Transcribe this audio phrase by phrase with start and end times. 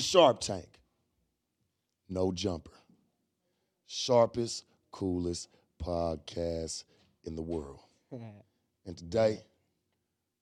[0.00, 0.80] to Sharp Tank.
[2.08, 2.70] No jumper.
[3.86, 5.48] Sharpest, coolest
[5.82, 6.84] podcast
[7.24, 7.80] in the world.
[8.86, 9.38] And today,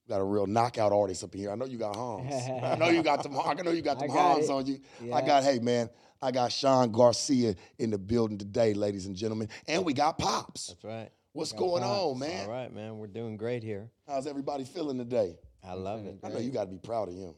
[0.06, 1.50] we got a real knockout artist up in here.
[1.50, 2.32] I know you got Hans.
[2.62, 3.36] I know you got them.
[3.36, 4.78] I know you got them Hans on you.
[5.12, 5.90] I got, hey man,
[6.22, 9.48] I got Sean Garcia in the building today, ladies and gentlemen.
[9.66, 10.68] And we got Pops.
[10.68, 11.10] That's right.
[11.32, 12.00] What's going Pops.
[12.00, 12.46] on, man?
[12.46, 12.96] All right, man.
[12.96, 13.90] We're doing great here.
[14.06, 15.36] How's everybody feeling today?
[15.62, 16.20] I love it.
[16.22, 17.34] I know you got to be proud of him.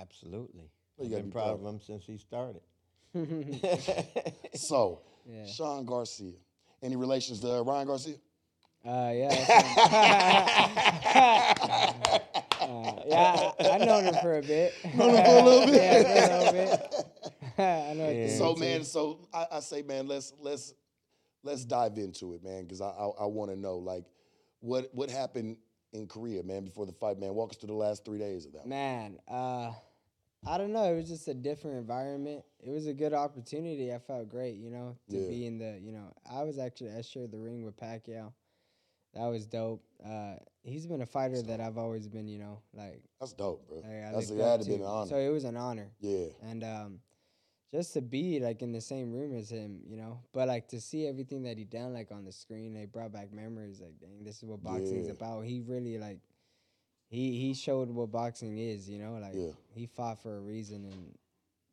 [0.00, 0.70] Absolutely.
[0.98, 1.60] You I've gotta been be proud proud.
[1.68, 2.60] of him since he started.
[4.54, 5.46] So, Yeah.
[5.46, 6.32] Sean Garcia.
[6.82, 8.14] Any relations to uh, Ryan Garcia?
[8.84, 9.28] Uh, yeah.
[12.60, 14.74] uh, yeah, I- I've known him for a bit.
[14.96, 15.74] Known him for a little bit?
[15.74, 17.04] yeah, a little bit.
[17.58, 18.04] I know.
[18.08, 18.36] a Yeah.
[18.36, 18.60] So or two.
[18.60, 20.74] man, so I, I say, man, let's let's
[21.44, 24.04] let's dive into it, man, because I I, I want to know like
[24.60, 25.56] what what happened
[25.92, 27.34] in Korea, man, before the fight, man.
[27.34, 28.66] Walk us through the last three days of that.
[28.66, 29.72] Man, uh,
[30.46, 30.84] I don't know.
[30.92, 32.44] It was just a different environment.
[32.58, 33.92] It was a good opportunity.
[33.92, 35.28] I felt great, you know, to Yeah.
[35.28, 38.32] be in the, you know, I was actually I shared the ring with Pacquiao.
[39.14, 39.84] That was dope.
[40.04, 43.76] Uh, he's been a fighter that I've always been, you know, like, That's dope, bro.
[43.76, 45.08] like That's looked that had to be an honor.
[45.08, 47.00] So it was an honor, yeah, and um,
[47.70, 50.80] just to be like in the same room as him, you know, but like to
[50.80, 53.80] see everything that he done like on the screen, they brought back memories.
[53.80, 55.12] Like, dang, this is what boxing's Yeah.
[55.12, 55.42] about.
[55.44, 56.18] He really like.
[57.12, 59.52] He, he showed what boxing is, you know, like Yeah.
[59.74, 61.14] he fought for a reason and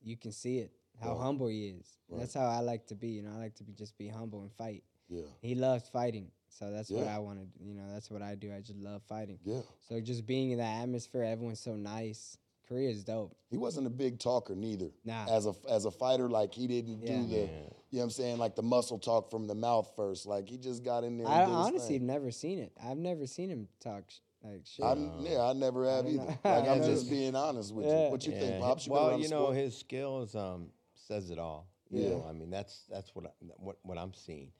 [0.03, 1.21] you can see it how Right.
[1.23, 2.19] humble he is Right.
[2.19, 4.41] that's how i like to be you know i like to be just be humble
[4.41, 8.11] and fight yeah, he loves fighting so that's what i want to you know that's
[8.11, 9.61] what i do i just love fighting yeah.
[9.87, 12.37] so just being in that atmosphere everyone's so nice
[12.67, 14.89] korea is dope He wasn't a big talker neither.
[15.05, 17.21] nah As a as a fighter, like he didn't Yeah.
[17.21, 17.45] do the, yeah.
[17.45, 20.25] you know what I'm saying, like the muscle talk from the mouth first.
[20.25, 21.27] Like he just got in there.
[21.27, 24.03] And i honestly have never seen it i've never seen him talk
[24.43, 26.25] like shit I, yeah, I never have don't either.
[26.43, 28.05] Like I I'm just being honest with Yeah.
[28.05, 28.11] you.
[28.11, 28.85] What you think, Yeah, Pops?
[28.85, 29.55] You well, you know, sport?
[29.57, 31.67] his skills um, says it all.
[31.91, 32.09] You Yeah.
[32.09, 34.51] know, I mean, that's that's what I, what what I'm seeing.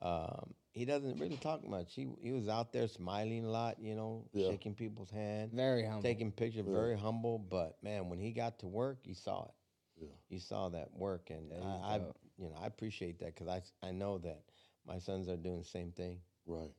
[0.00, 1.94] Um, he doesn't really talk much.
[1.94, 3.78] He he was out there smiling a lot.
[3.80, 4.48] You know, Yeah.
[4.50, 6.72] shaking people's hand, very humble taking pictures, Yeah.
[6.72, 7.38] very humble.
[7.38, 9.54] But man, when he got to work, you saw it.
[9.96, 10.08] Yeah.
[10.28, 11.96] You saw that work, and I, I
[12.36, 14.42] you know I appreciate that because I I know that
[14.86, 16.18] my sons are doing the same thing.
[16.46, 16.72] right.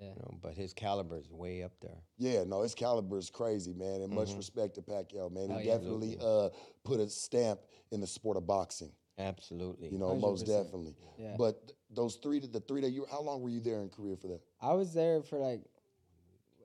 [0.00, 2.02] Yeah You know, but his caliber is way up there.
[2.18, 4.36] Yeah, no, his caliber is crazy, man, and much Mhm.
[4.38, 5.48] respect to Pacquiao, man.
[5.50, 5.72] He Oh, yeah.
[5.78, 6.50] definitely uh,
[6.84, 8.92] put a stamp in the sport of boxing.
[9.18, 9.88] Absolutely.
[9.88, 10.64] You know, most 100%.
[10.64, 10.96] definitely.
[11.18, 13.88] yeah But th- those three, the three that you, how long were you there in
[13.88, 14.40] Korea for that?
[14.60, 15.62] i was there for like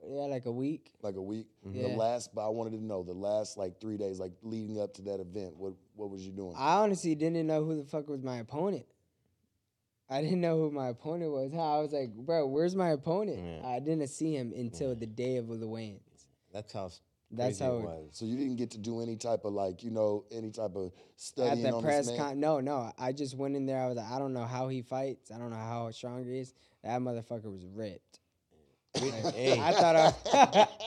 [0.04, 1.46] yeah like a week Like a week.
[1.64, 1.80] Mhm.
[1.80, 4.92] The last, but I wanted to know the last like three days, like leading up
[4.94, 5.56] to that event.
[5.56, 6.54] What what was you doing?
[6.56, 8.84] I honestly didn't know who the fuck was my opponent.
[10.12, 11.52] I didn't know who my opponent was.
[11.54, 13.38] I was like, bro, where's my opponent?
[13.42, 13.66] Yeah.
[13.68, 16.26] I didn't see him until the day of the weigh-ins.
[16.52, 16.90] That's how
[17.30, 18.08] That's how it was.
[18.12, 20.86] so you didn't get to do any type of like, you know, any type of
[20.88, 22.28] At studying the on press this man.
[22.28, 22.92] con, no, no.
[22.98, 23.80] I just went in there.
[23.82, 25.30] I was like, I don't know how he fights.
[25.30, 26.52] I don't know how strong he is.
[26.84, 28.18] That motherfucker was ripped.
[28.94, 29.58] Like, Hey.
[29.60, 30.68] I thought I.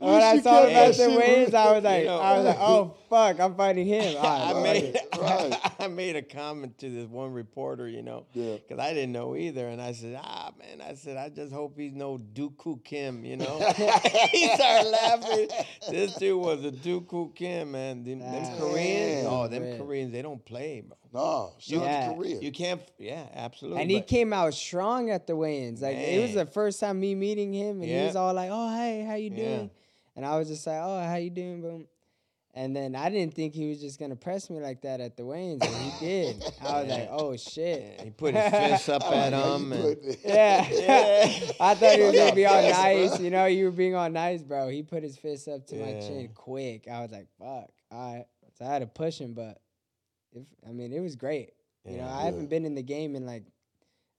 [0.00, 2.36] We when I saw cut him the shit, weigh-ins, I was You like, know- I
[2.38, 4.16] was like, oh fuck, I'm fighting him.
[4.16, 5.72] All right, I well, made right.
[5.80, 8.54] I made a comment to this one reporter, you know, Yeah.
[8.54, 11.74] because I didn't know either, and I said, "Ah, man," I said, "I just hope
[11.78, 13.58] he's no Dooku Kim," you know.
[14.30, 15.48] he started laughing.
[15.90, 18.02] This dude was a Dooku Kim, man.
[18.04, 19.26] Them, them Ah, Koreans, man.
[19.28, 19.78] oh, them Man.
[19.78, 20.96] Koreans, they don't play, bro.
[21.12, 22.08] No, shout out Yeah.
[22.08, 22.40] to Korea.
[22.40, 23.82] You can't, yeah, absolutely.
[23.82, 25.82] And he came out strong at the weigh-ins.
[25.82, 28.74] Like it was the first time me meeting him, and he was all like, "Oh,
[28.76, 29.36] hey, how you Yeah.
[29.36, 29.70] doing?"
[30.16, 31.86] And I was just like, "Oh, how you doing?" Boom.
[32.52, 35.24] And then I didn't think he was just gonna press me like that at the
[35.24, 36.44] weigh-ins, and he did.
[36.60, 39.72] I was like, "Oh shit!" Yeah, he put his fist up at how him.
[39.72, 40.68] and- Yeah.
[40.70, 41.32] Yeah.
[41.60, 43.08] I thought he was gonna be all Yes, bro.
[43.08, 43.20] nice.
[43.20, 44.68] You know, you were being all nice, bro.
[44.68, 46.86] He put his fist up to my chin quick.
[46.88, 48.26] I was like, "Fuck!" All right.
[48.58, 49.58] So I had to push him, but
[50.32, 51.52] if I mean, it was great.
[51.86, 52.24] You know, I Yeah.
[52.26, 53.44] haven't been in the game in like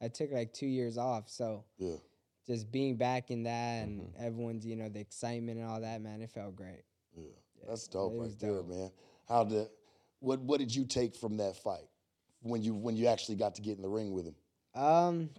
[0.01, 1.97] I took like two years off, so Yeah.
[2.47, 4.15] just being back in that and Mhm.
[4.17, 6.83] everyone's you know the excitement and all that, man, it felt great.
[7.15, 7.23] Yeah,
[7.59, 8.67] Yeah, that's dope it right there, dope.
[8.67, 8.91] man.
[9.27, 9.69] How did
[10.19, 11.87] what what did you take from that fight
[12.41, 14.35] when you when you actually got to get in the ring with him?
[14.73, 15.29] Um,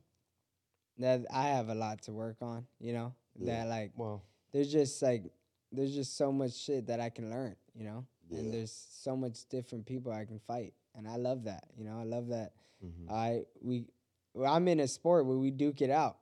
[0.99, 2.67] that I have a lot to work on.
[2.79, 3.65] You know, Yeah.
[3.65, 4.23] that like Well,
[4.53, 5.25] there's just like
[5.73, 7.57] there's just so much shit that I can learn.
[7.75, 8.41] You know, Yeah.
[8.41, 11.65] and there's so much different people I can fight, and I love that.
[11.77, 12.55] You know, I love that.
[12.85, 13.11] mhm.
[13.11, 13.87] I we
[14.35, 16.19] well, I'm in a sport where we duke it out.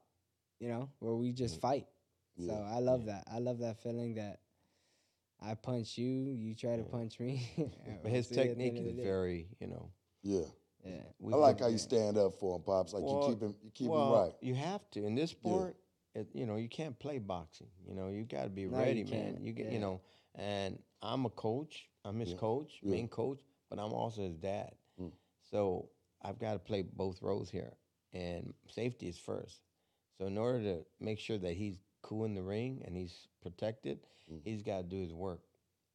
[0.58, 1.60] You know, where we just Mm.
[1.62, 1.86] fight.
[2.36, 3.24] So I love that.
[3.30, 4.40] I love that feeling that
[5.40, 7.48] I punch you, you try to punch me.
[8.02, 9.90] but his See, at the technique is very, you know.
[10.22, 10.44] Yeah,
[10.84, 11.02] yeah.
[11.18, 12.92] we I like how you stand up for him, pops.
[12.92, 14.32] Like Well, you keep him, you keep well, him right.
[14.42, 15.76] You have to in this sport.
[16.14, 17.68] It, you know, you can't play boxing.
[17.86, 19.38] You know, you got to be No, you ready, man.
[19.40, 19.72] You get, yeah.
[19.72, 20.00] you know,
[20.34, 21.86] and I'm a coach.
[22.04, 22.36] I'm his Yeah.
[22.38, 22.92] coach, Yeah.
[22.92, 24.74] main coach, but I'm also his dad.
[25.00, 25.12] Mm.
[25.50, 25.88] So
[26.22, 27.76] I've got to play both roles here,
[28.12, 29.60] and safety is first.
[30.18, 34.00] So in order to make sure that he's cool in the ring and he's protected,
[34.30, 34.40] Mm.
[34.44, 35.42] he's got to do his work,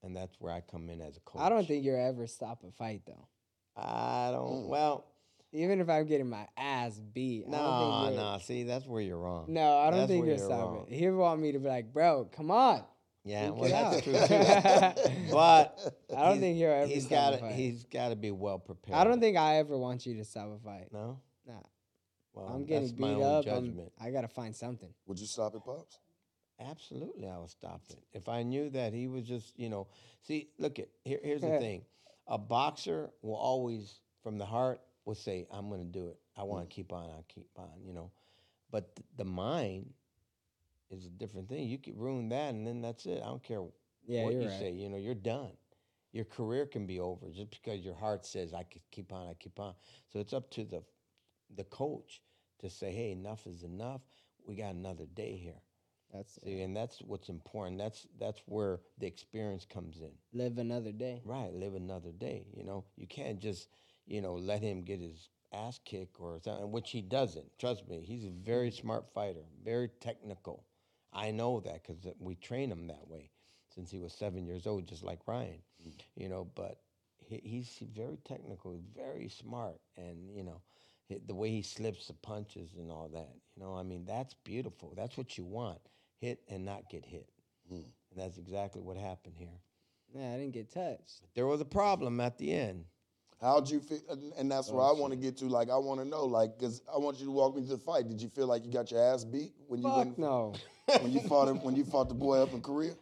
[0.04, 1.42] and that's where I come in as a coach.
[1.42, 3.28] I don't think you're ever stop a fight though.
[3.75, 4.66] I don't.
[4.66, 4.68] Mm.
[4.68, 5.06] Well,
[5.51, 8.44] Even if I'm getting my ass beat, I don't no, think.
[8.44, 9.46] See, that's where you're wrong.
[9.48, 10.86] No, I don't That's think you'll you're stopping.
[10.94, 12.84] He want me to be like, bro, come on.
[13.25, 14.04] Yeah, well, that's out.
[14.04, 15.30] true too.
[15.31, 15.80] But
[16.16, 17.56] I don't think he'll ever he's stop got a to fight.
[17.56, 18.95] he's got to be well prepared.
[18.95, 20.89] I don't think I ever want you to stop a fight.
[20.94, 21.19] No.
[21.48, 21.54] Nah.
[22.33, 23.48] Well, I'm getting that's my beat own up.
[23.48, 23.92] I'm, Judgment.
[24.00, 24.94] I gotta find something.
[25.07, 25.98] Would you stop it, pops?
[26.60, 29.88] Absolutely, I would stop it if I knew that he was just you know.
[30.22, 31.19] See, look at here.
[31.24, 31.83] Here's the thing:
[32.27, 36.19] a boxer will always, from the heart, will say, "I'm going to do it.
[36.38, 36.75] I want to mm.
[36.75, 37.10] keep on.
[37.10, 38.12] I keep on." You know,
[38.69, 39.94] but th- the mind
[40.92, 41.68] is a different thing.
[41.68, 43.22] You could ruin that, and then that's it.
[43.24, 43.64] I don't care
[44.06, 44.50] Yeah, what you're right.
[44.50, 44.72] say.
[44.72, 45.52] You know, you're done.
[46.12, 49.28] Your career can be over just because your heart says, "I could keep on.
[49.28, 49.76] I keep on."
[50.10, 50.84] So it's up to the
[51.56, 52.22] the coach
[52.60, 54.02] to say, "Hey, enough is enough.
[54.46, 55.62] We got another day here."
[56.14, 57.78] That's See, and that's what's important.
[57.78, 60.12] That's that's where the experience comes in.
[60.34, 61.22] live another day.
[61.26, 62.48] Right, live another day.
[62.54, 63.70] You know, you can't just
[64.06, 67.58] you know let him get his ass kicked or something, which he doesn't.
[67.60, 70.64] Trust me, he's a very smart fighter, very technical.
[71.16, 73.32] I know that because we train him that way
[73.70, 75.64] since he was seven years old, just like Ryan.
[76.16, 76.80] You know, but
[77.20, 80.62] he, he's very technical, very smart, and you know.
[81.10, 84.34] hi- The way he slips the punches and all that, you know, I mean, that's
[84.36, 84.94] beautiful.
[84.96, 85.80] That's what you want
[86.20, 87.30] hit and not get hit.
[87.72, 87.84] Mm.
[88.12, 89.60] And that's exactly what happened here.
[90.14, 91.22] Yeah, I didn't get touched.
[91.36, 92.86] There was a problem at the end.
[93.46, 94.00] How'd you feel?
[94.38, 95.46] And- that's where I want to get to.
[95.46, 97.84] Like, I want to know, like, because I want you to walk me through the
[97.84, 98.08] fight.
[98.08, 100.54] Did you feel like you got your ass beat when you Fuck went, no.
[101.02, 102.94] when you fought him, when you fought the boy up in Korea?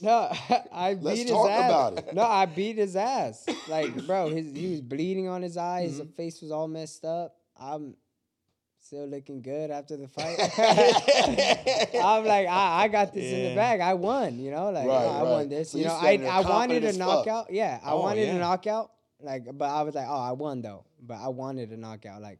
[0.00, 0.30] No,
[0.72, 1.02] I beat his ass.
[1.04, 1.70] Let's beat talk his ass.
[1.70, 2.14] about it.
[2.14, 3.46] No, I beat his ass.
[3.68, 5.92] Like, bro, his he was bleeding on his eyes.
[5.92, 6.06] Mm-hmm.
[6.06, 7.36] His face was all messed up.
[7.58, 7.94] I'm
[8.80, 10.36] still looking good after the fight.
[12.04, 13.80] I'm like, I, I got this in the bag.
[13.80, 14.38] I won.
[14.38, 15.30] You know, like Right, I right.
[15.30, 15.70] won this.
[15.70, 17.26] So you know, I I wanted a as fuck.
[17.26, 17.52] knockout.
[17.52, 18.34] Yeah, I Oh, wanted yeah.
[18.34, 18.90] a knockout.
[19.24, 20.84] Like, but I was like, oh, I won though.
[21.00, 22.20] But I wanted a knockout.
[22.22, 22.38] Like,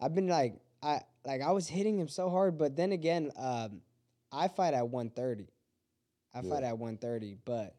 [0.00, 2.58] I've been like, I like I was hitting him so hard.
[2.58, 3.80] But then again, um,
[4.30, 5.48] I fight at 130.
[6.34, 6.48] I Yeah.
[6.50, 7.74] fight at 130, but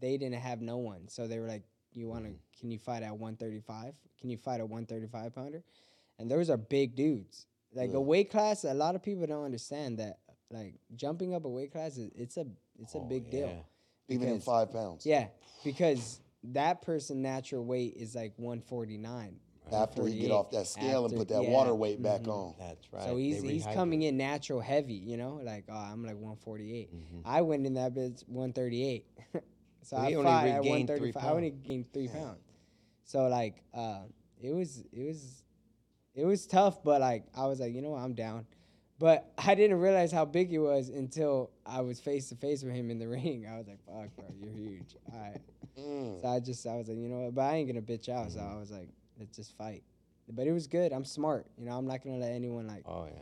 [0.00, 1.08] they didn't have no one.
[1.08, 2.32] So they were like, "You want to?
[2.60, 3.94] Can you fight at 135?
[4.20, 5.62] Can you fight a 135 pounder?"
[6.18, 7.46] And those are big dudes.
[7.72, 7.96] Like Yeah.
[7.98, 10.18] a weight class, a lot of people don't understand that.
[10.50, 12.46] Like jumping up a weight class is it's a
[12.78, 13.48] it's a Oh, big deal.
[13.48, 13.62] yeah.
[14.08, 15.04] Even in five pounds.
[15.04, 15.28] Yeah,
[15.64, 19.36] because that person natural weight is like 149.
[19.70, 22.28] After he get off that scale and put that yeah, water weight back mhm.
[22.28, 22.54] on.
[22.58, 23.02] That's right.
[23.02, 23.74] So he's They he's rehydrate.
[23.74, 26.94] coming in natural heavy, you know, like oh I'm like 148.
[26.94, 27.22] Mhm.
[27.24, 29.06] I went in that bitch 138.
[29.34, 29.40] so
[29.82, 31.22] So I only fought at regained three 135.
[31.22, 32.40] I only gained three pounds.
[33.04, 34.02] So like uh,
[34.40, 35.42] it was it was
[36.14, 38.46] it was tough, but like I was like you know what I'm down.
[38.98, 42.74] But I didn't realize how big he was until I was face to face with
[42.74, 43.46] him in the ring.
[43.50, 45.40] I was like, "Fuck, bro, you're huge." All right.
[45.78, 46.20] Mm.
[46.22, 47.34] So I just I was like, you know what?
[47.34, 48.30] But I ain't gonna bitch out.
[48.32, 48.88] So I was like,
[49.18, 49.82] let's just fight.
[50.30, 50.92] But it was good.
[50.92, 51.46] I'm smart.
[51.56, 53.20] You know, I'm not gonna let anyone like Oh yeah.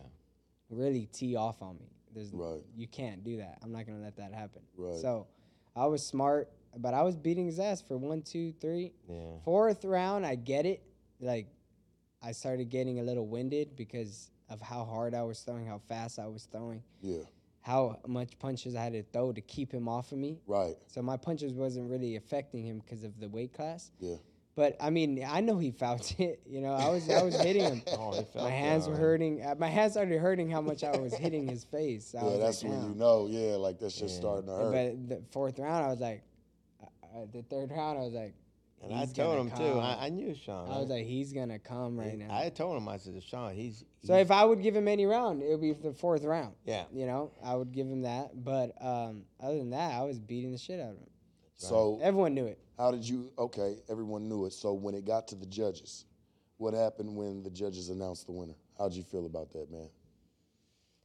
[0.71, 1.91] really tee off on me.
[2.15, 2.63] There's Right.
[2.75, 3.59] you can't do that.
[3.63, 4.63] I'm not gonna let that happen.
[4.77, 4.99] Right.
[5.01, 5.27] So
[5.75, 8.93] I was smart, but I was beating his ass for one, two, three.
[9.09, 9.39] Yeah.
[9.45, 10.83] Fourth round, I get it.
[11.21, 11.47] Like
[12.23, 16.19] I started getting a little winded because of how hard I was throwing, how fast
[16.19, 17.23] I was throwing, Yeah.
[17.67, 20.39] How much punches I had to throw to keep him off of me.
[20.47, 20.77] Right.
[20.87, 23.91] So my punches wasn't really affecting him because of the weight class.
[23.99, 24.15] Yeah.
[24.55, 26.43] But I mean, I know he felt it.
[26.47, 27.83] You know, I was I was hitting him.
[27.89, 29.45] Oh, he felt My it, hands were hurting.
[29.45, 32.15] Uh, my hands started hurting how much I was hitting his face.
[32.15, 33.27] I yeah, that's like, when you know.
[33.29, 34.21] Yeah, like that just Yeah.
[34.21, 34.73] starting to hurt.
[34.73, 36.23] But the fourth round, I was like,
[36.81, 38.35] uh, uh, the third round, I was like,
[38.83, 39.79] And I told gonna him too.
[39.81, 40.71] I, I knew Sean.
[40.71, 42.29] I was like, he's gonna come right now.
[42.31, 42.89] I told him.
[42.89, 43.85] I said, Sean, he's.
[44.05, 46.55] so if I would give him any round, it would be the fourth round.
[46.65, 46.85] yeah.
[46.93, 48.45] You know, I would give him that.
[48.45, 51.09] But um, other than that, I was beating the shit out of him.
[51.57, 52.59] so Everyone knew it.
[52.79, 53.33] how did you?
[53.39, 54.53] Okay, everyone knew it.
[54.53, 56.05] So when it got to the judges,
[56.59, 58.55] what happened when the judges announced the winner?
[58.79, 59.89] How'd you feel about that, man?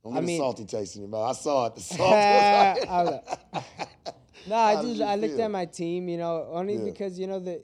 [0.04, 1.30] Don't I get a salty taste in your mouth.
[1.30, 1.76] I saw it.
[1.76, 2.14] The salt.
[2.14, 3.22] I was
[3.54, 3.64] was
[4.48, 5.44] No, I just I looked feel?
[5.46, 6.84] at my team, you know, only Yeah.
[6.86, 7.62] because you know the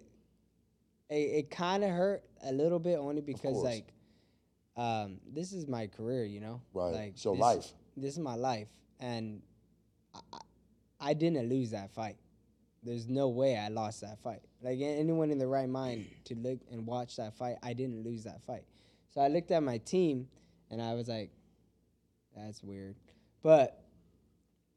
[1.09, 3.93] it, it kind of hurt a little bit, only because like
[4.75, 6.93] um this is my career, you know, Right.
[6.93, 7.73] Like your this- life.
[7.95, 8.67] This is my life,
[8.99, 9.41] and
[10.13, 10.39] I-
[10.99, 12.17] I didn't lose that fight.
[12.83, 14.41] There's no way I lost that fight.
[14.61, 18.23] Like anyone in the right mind to look and watch that fight, I didn't lose
[18.25, 18.65] that fight.
[19.09, 20.27] So I looked at my team,
[20.69, 21.31] and I was like,
[22.35, 22.95] "That's weird,"
[23.41, 23.83] but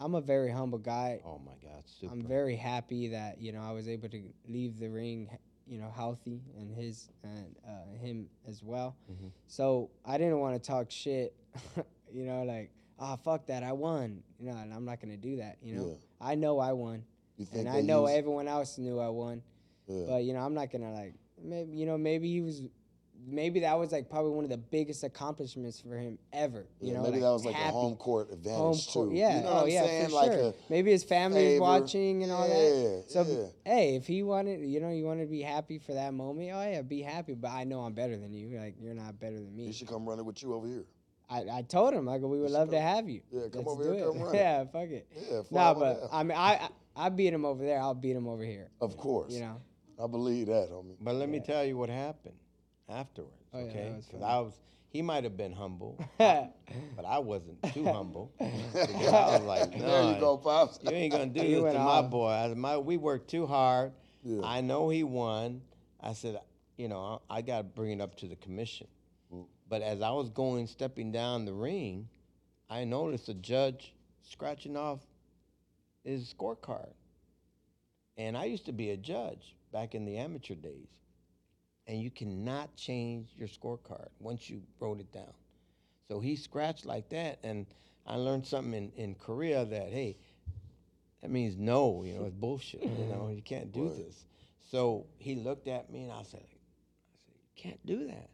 [0.00, 1.20] I'm a very humble guy.
[1.24, 2.12] Oh my God, super.
[2.12, 5.28] I'm very happy that you know I was able to leave the ring,
[5.66, 8.96] you know, healthy and his and uh, him as well.
[9.12, 9.30] Mhm.
[9.46, 11.34] So I didn't want to talk shit,
[12.12, 15.36] you know, like ah fuck that I won, you know, and I'm not gonna do
[15.36, 15.86] that, you know.
[15.88, 15.94] Yeah.
[16.20, 17.04] I know I won,
[17.52, 19.42] and I know everyone else knew I won,
[19.86, 20.04] yeah.
[20.06, 22.62] but you know I'm not gonna like maybe you know maybe he was.
[23.26, 26.66] Maybe that was like probably one of the biggest accomplishments for him ever.
[26.80, 27.68] You Yeah, know, maybe like, that was like happy.
[27.68, 29.16] a home court advantage home too.
[29.16, 29.36] Yeah.
[29.36, 30.06] you know oh, what I'm yeah, saying?
[30.06, 30.48] for like sure.
[30.48, 33.04] a Maybe his family is watching and all that.
[33.08, 33.72] So yeah.
[33.72, 36.50] hey, if he wanted, you know, you wanted to be happy for that moment.
[36.52, 37.34] Oh yeah, be happy.
[37.34, 38.58] But I know I'm better than you.
[38.58, 39.66] Like you're not better than me.
[39.66, 40.84] He should come running with you over here.
[41.28, 43.20] I, I told him like we would should love to have you.
[43.30, 44.12] Yeah, come Let's over do here, it.
[44.12, 44.34] come run.
[44.34, 45.06] yeah, fuck it.
[45.30, 46.00] Yeah, fly Nah, but.
[46.12, 47.80] I mean, I, I I beat him over there.
[47.80, 48.70] I'll beat him over here.
[48.80, 49.60] of course, You know.
[50.02, 50.96] I believe that, homie.
[51.00, 52.34] But let me tell you what happened
[52.90, 53.34] afterwards.
[53.52, 54.24] Oh, yeah, okay, was 'Cause funny.
[54.32, 54.52] I was.
[54.90, 58.32] He might have been humble, but I wasn't too humble.
[58.40, 60.80] I was like, no, there you go, pops.
[60.82, 62.28] You ain't gonna do You this went to my boy.
[62.30, 63.92] I, my, we worked too hard.
[64.24, 64.40] Yeah.
[64.44, 65.62] I know he won.
[66.00, 66.40] I said,
[66.76, 68.88] you know, I, I got to bring it up to the commission.
[69.32, 69.44] Mm.
[69.68, 72.08] But as I was going, stepping down the ring,
[72.68, 74.98] I noticed a judge scratching off
[76.04, 76.92] his scorecard.
[78.16, 80.88] And I used to be a judge back in the amateur days.
[81.90, 85.32] And you cannot change your scorecard once you wrote it down.
[86.06, 87.40] So he scratched like that.
[87.42, 87.66] And
[88.06, 90.16] I learned something in, in Korea that, hey,
[91.20, 92.84] that means no, you know, it's bullshit.
[92.84, 93.96] You know, you can't do Right.
[93.96, 94.24] this.
[94.70, 98.30] So he looked at me and I said, I said, you can't do that.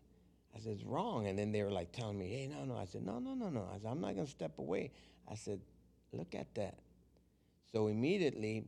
[0.54, 1.26] I said, it's wrong.
[1.26, 2.76] And then they were like telling me, hey, no, no.
[2.78, 3.66] I said, no, no, no, no.
[3.75, 4.92] I said, I'm not going to step away.
[5.30, 5.60] I said,
[6.12, 6.78] look at that.
[7.72, 8.66] So immediately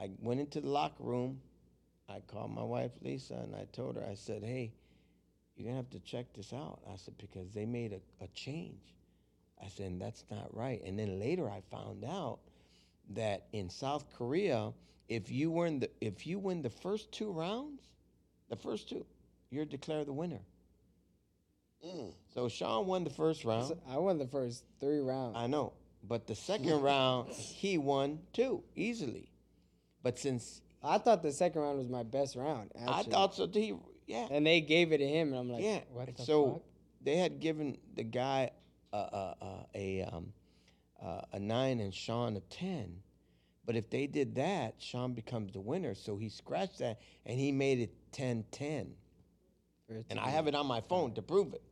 [0.00, 1.40] I went into the locker room.
[2.08, 4.72] I called my wife, Lisa, and I told her, I said, hey,
[5.56, 6.80] you're going to have to check this out.
[6.90, 8.94] I said, because they made a, a change.
[9.62, 10.80] I said, and that's not right.
[10.84, 12.38] And then later I found out
[13.10, 14.72] that in South Korea,
[15.08, 17.80] if you win the if you win the first two rounds,
[18.50, 19.04] the first two,
[19.50, 20.40] you're declared the winner.
[21.84, 22.12] Mm.
[22.34, 23.68] So Sean won the first round.
[23.68, 25.36] So I won the first three rounds.
[25.36, 25.72] I know,
[26.06, 29.30] but the second round he won too easily.
[30.02, 32.70] But since I thought the second round was my best round.
[32.76, 32.94] Actually.
[32.94, 33.74] I thought so, too, he
[34.06, 35.80] yeah and they gave it to him, and I'm like, yeah.
[35.92, 36.62] what the so fuck?
[37.02, 38.50] they had given the guy
[38.92, 40.32] a a a, a, um,
[41.02, 42.98] uh, a nine and Sean a ten.
[43.68, 45.94] But if they did that, Sean becomes the winner.
[45.94, 48.94] So he scratched that and he made it 10 10.
[50.08, 51.62] And I have it on my phone to prove it.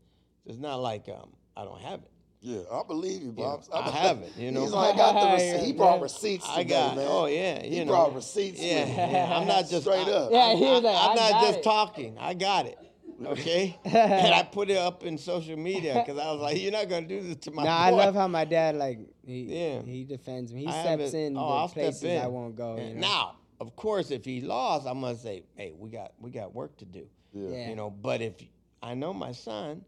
[0.44, 2.10] So it's not like um, I don't have it.
[2.46, 3.68] Yeah, I believe you, Yeah, Pops.
[3.74, 4.60] I have it, you know.
[4.60, 5.66] He's like, I got the Yeah, receipt.
[5.66, 6.02] He brought yeah.
[6.02, 7.06] receipts I got, man.
[7.10, 7.86] oh yeah, you he know.
[7.86, 10.30] brought receipts yeah, with yeah, I'm not just Straight I- up.
[10.30, 11.62] Yeah, he was like, I'm I not just it.
[11.64, 12.16] talking.
[12.20, 12.78] I got it.
[13.24, 16.88] Okay, and I put it up in social media because I was like, "You're not
[16.88, 19.82] gonna do this to my Nah, I love how my dad like he Yeah.
[19.82, 20.60] he defends me.
[20.60, 22.76] He I steps in oh, the I'll step places I won't go.
[22.76, 23.00] You know?
[23.00, 26.76] Now, of course, if he lost, I'm gonna say, "Hey, we got we got work
[26.76, 27.48] to do." Yeah.
[27.48, 27.68] Yeah.
[27.70, 28.34] You know, but if
[28.82, 29.82] I know my son,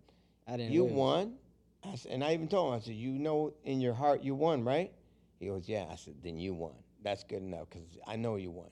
[0.48, 0.72] I didn't.
[0.72, 0.92] you lose.
[0.92, 1.34] won.
[1.84, 4.34] I said, and I even told him, I said, you know in your heart you
[4.34, 4.92] won, right?
[5.38, 5.86] He goes, yeah.
[5.90, 6.74] I said, then you won.
[7.02, 8.70] That's good enough because I know you won.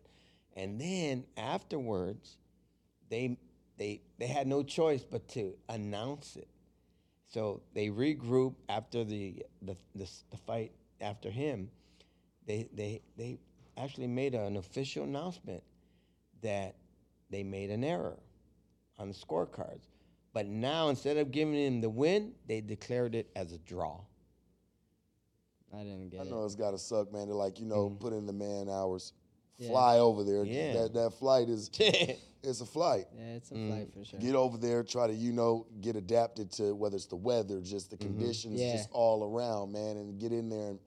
[0.56, 2.38] And then afterwards,
[3.08, 3.38] they
[3.78, 6.48] they they had no choice but to announce it.
[7.28, 11.70] So they regroup after the the the, the fight after him.
[12.46, 13.38] They they they
[13.76, 15.62] actually made an official announcement
[16.42, 16.76] that
[17.30, 18.18] they made an error
[18.98, 19.86] on the scorecards.
[20.36, 24.02] But now instead of giving him the win, they declared it as a draw.
[25.72, 26.30] I didn't get I it.
[26.30, 27.28] know it's gotta suck, man.
[27.28, 29.14] To like, you know, put in the man hours,
[29.56, 29.70] Yeah.
[29.70, 30.44] fly over there.
[30.44, 30.74] Yeah.
[30.74, 32.18] That that flight is Mm.
[32.42, 33.06] it's a flight.
[33.16, 33.68] Yeah, it's a Mm.
[33.70, 34.20] flight for sure.
[34.20, 37.88] Get over there, try to, you know, get adapted to whether it's the weather, just
[37.90, 38.76] the conditions, Yeah.
[38.76, 40.78] just all around, man, and get in there and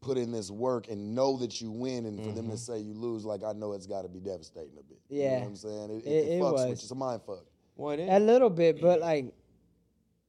[0.00, 2.06] put in this work and know that you win.
[2.06, 4.78] And for them to say you lose, like I know it's got to be devastating
[4.78, 5.00] a bit.
[5.08, 5.38] you know Yeah.
[5.40, 6.60] what I'm saying it, it, It- it it fucks was.
[6.60, 6.72] with you.
[6.74, 7.44] It's a mind fuck.
[7.74, 8.08] What is?
[8.10, 9.32] A little bit, but like,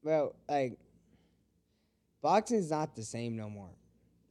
[0.03, 0.77] well, like,
[2.21, 3.69] boxing's not the same no more.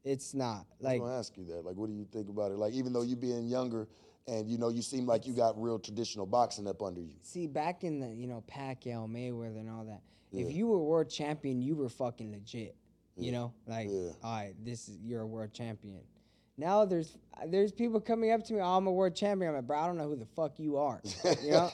[0.05, 1.65] It's not I like was gonna ask you that.
[1.65, 2.59] Like, what do you think about it?
[2.59, 3.87] Like, even though you being younger,
[4.27, 7.15] and you know, you seem like you got real traditional boxing up under you.
[7.23, 10.03] see back in the you know Pacquiao, Mayweather, and all that.
[10.31, 10.47] Yeah.
[10.47, 12.75] If you were world champion, you were fucking legit.
[13.15, 14.13] You know, like, Yeah.
[14.25, 16.01] all right, this is you're a world champion.
[16.59, 17.17] Now there's
[17.47, 19.51] there's people coming up to me, oh, I'm a world champion.
[19.51, 21.01] I'm like, bro, I don't know who the fuck you are.
[21.43, 21.71] You know.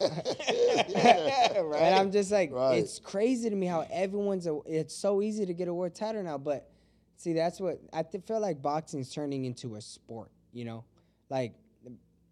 [0.88, 1.82] yeah, right.
[1.82, 2.76] And I'm just like, Right.
[2.78, 4.58] it's crazy to me how everyone's a.
[4.66, 6.70] It's so easy to get a world title now, but
[7.16, 10.30] see, that's what I th- feel like boxing's turning into a sport.
[10.52, 10.84] You know,
[11.28, 11.54] like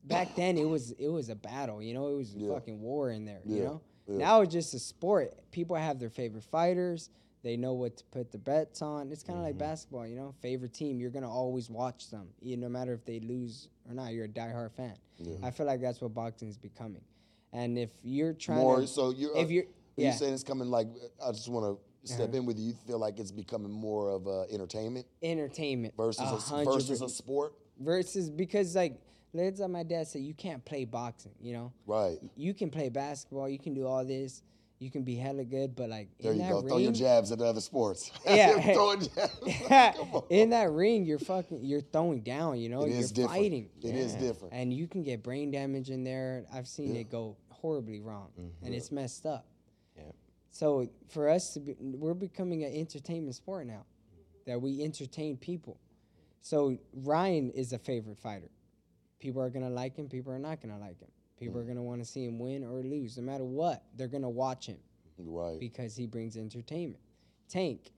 [0.05, 1.83] back then it was it was a battle.
[1.83, 2.55] You know, it was Yeah.
[2.55, 3.41] fucking war in there.
[3.45, 4.17] You know, yeah.
[4.19, 5.35] now it's just a sport.
[5.51, 7.11] People have their favorite fighters.
[7.47, 9.13] They know what to put the bets on.
[9.13, 9.53] It's kind of Mm-hmm.
[9.53, 10.35] like basketball, you know.
[10.43, 14.13] Favorite team, you're gonna always watch them, you, no matter if they lose or not.
[14.15, 14.97] You're a diehard fan.
[15.45, 17.03] I feel like that's what boxing is becoming.
[17.53, 20.43] And if you're trying More to, so you're if you're, Are yeah, you saying it's
[20.43, 20.89] coming like
[21.25, 22.39] I just want to step Uh-huh.
[22.39, 22.71] in with you.
[22.71, 27.55] You feel like it's becoming more of a entertainment entertainment versus a versus a sport,
[27.79, 29.01] versus because like
[29.33, 31.37] let's let my dad said, you can't play boxing.
[31.41, 32.19] You know, right?
[32.35, 34.43] you can play basketball, you can do all this,
[34.79, 36.59] you can be hella good, but like There in you that go.
[36.59, 38.11] ring, Throw your jabs at the other sports.
[38.27, 38.61] Yeah.
[38.75, 39.99] Throwing jabs.
[40.31, 42.59] In that ring, you're fucking, you're throwing down.
[42.59, 43.39] You know, It you're is different.
[43.39, 43.71] fighting.
[43.83, 44.53] It is different.
[44.53, 46.45] and you can get brain damage in there.
[46.53, 47.01] I've seen Yeah.
[47.01, 48.73] it go horribly wrong, and mm-hmm.
[48.75, 49.47] it's messed up.
[49.97, 50.03] Yeah.
[50.51, 53.85] So for us to be, we're becoming an entertainment sport now,
[54.47, 55.79] that we entertain people.
[56.43, 58.51] So Ryan is a favorite fighter.
[59.19, 60.09] People are gonna like him.
[60.09, 61.09] People are not gonna like him.
[61.39, 61.65] People mm.
[61.65, 63.85] are gonna want to see him win or lose, no matter what.
[63.95, 64.79] They're gonna watch him
[65.19, 65.59] Right.
[65.61, 67.03] because he brings entertainment.
[67.49, 67.93] Tank,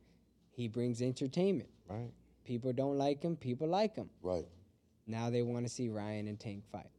[0.51, 1.71] he brings entertainment.
[1.89, 2.11] Right.
[2.45, 3.37] People don't like him.
[3.37, 4.11] People like him.
[4.23, 4.47] Right.
[5.07, 6.91] Now they want to see Ryan and Tank fight.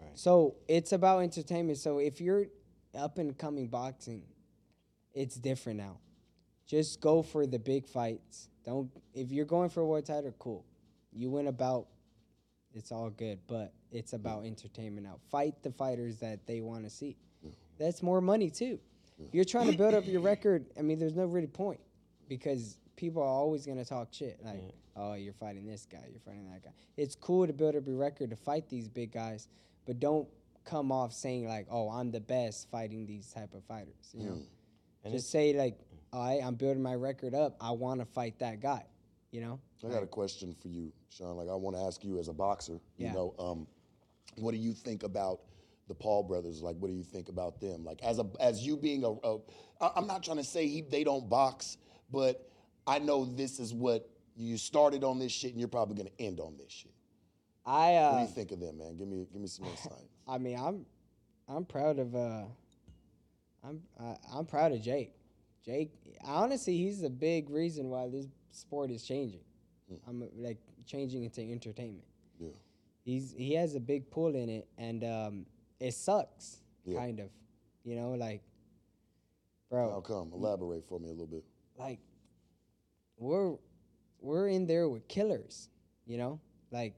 [0.00, 0.10] Right.
[0.14, 1.78] So it's about entertainment.
[1.78, 2.46] So if you're
[2.94, 4.22] up and coming boxing,
[5.14, 5.98] it's different now.
[6.66, 8.48] Just go for the big fights.
[8.64, 10.64] Don't if you're going for a world title, cool.
[11.12, 11.86] You win a bout,
[12.72, 13.40] it's all good.
[13.46, 14.16] But it's hmm.
[14.16, 15.18] about entertainment now.
[15.30, 17.16] Fight the fighters that they want to see.
[17.42, 17.50] Hmm.
[17.78, 18.78] That's more money too.
[19.18, 19.26] Hmm.
[19.32, 20.66] You're trying to build up your record.
[20.78, 21.80] I mean, there's no really point
[22.28, 24.38] because people are always gonna talk shit.
[24.44, 24.62] Like,
[24.96, 26.72] oh, you're fighting this guy, you're fighting that guy.
[26.96, 29.48] It's cool to build up your record to fight these big guys,
[29.86, 30.28] but don't
[30.64, 34.12] come off saying like, oh, I'm the best fighting these type of fighters.
[34.12, 34.38] You know,
[35.04, 35.78] And just say like,
[36.12, 37.56] all right, I'm building my record up.
[37.60, 38.84] I want to fight that guy.
[39.30, 41.36] You know, I got a question for you, Sean.
[41.36, 42.80] Like I want to ask you as a boxer.
[42.96, 43.12] You Yeah.
[43.12, 43.66] know, um,
[44.36, 45.40] what do you think about
[45.88, 46.62] the Paul brothers?
[46.62, 47.84] Like, what do you think about them?
[47.84, 49.38] Like, as a as you being a, a
[49.96, 51.76] I'm not trying to say he, they don't box,
[52.10, 52.48] but
[52.86, 56.40] I know this is what you started on this shit, and you're probably gonna end
[56.40, 56.92] on this shit.
[57.64, 58.96] I What do uh, you think of them, man?
[58.96, 60.08] Give me give me some insight.
[60.28, 60.86] I mean, I'm,
[61.48, 62.44] I'm proud of uh,
[63.64, 65.12] I'm uh, I'm proud of Jake.
[65.64, 65.92] Jake,
[66.24, 69.40] honestly, he's a big reason why this sport is changing.
[70.08, 72.06] I'm uh, like changing into entertainment.
[72.38, 72.48] Yeah.
[73.04, 75.46] He's he has a big pull in it, and um,
[75.80, 76.98] it sucks, Yeah.
[76.98, 77.30] kind of.
[77.84, 78.42] You know, like,
[79.70, 80.30] bro, How come?
[80.32, 81.44] Elaborate for me a little bit.
[81.78, 81.98] like
[83.18, 83.56] we're
[84.20, 85.68] we're in there with killers,
[86.06, 86.38] you know?
[86.70, 86.94] Like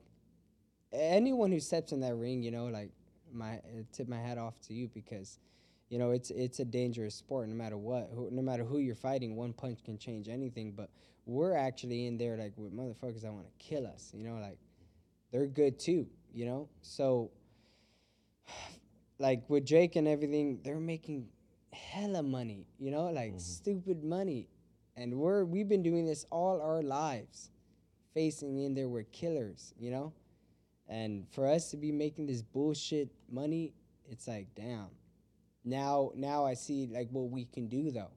[0.93, 2.91] anyone who steps in that ring, you know, like
[3.33, 3.61] my
[3.93, 5.39] tip my hat off to you because
[5.91, 8.11] you know, it's it's a dangerous sport no matter what.
[8.15, 10.91] Who, no matter who you're fighting, one punch can change anything, but
[11.27, 14.59] we're actually in there like with motherfuckers that want to kill us, you know, like
[15.35, 16.69] they're good too, you know?
[16.81, 17.33] So
[19.19, 21.27] like with Jake and everything, they're making
[21.73, 23.39] hella money, you know, like mm-hmm.
[23.39, 24.49] stupid money.
[24.97, 27.51] And we're we've been doing this all our lives,
[28.15, 30.13] facing in there we're killers, you know?
[30.89, 33.75] And for us to be making this bullshit money,
[34.09, 34.87] it's like, damn.
[35.65, 38.13] Now now I see like what we can do though.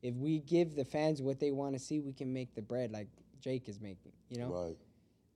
[0.00, 2.92] If we give the fans what they want to see, we can make the bread
[2.92, 3.08] like
[3.40, 4.52] Jake is making, you know?
[4.52, 4.76] Right.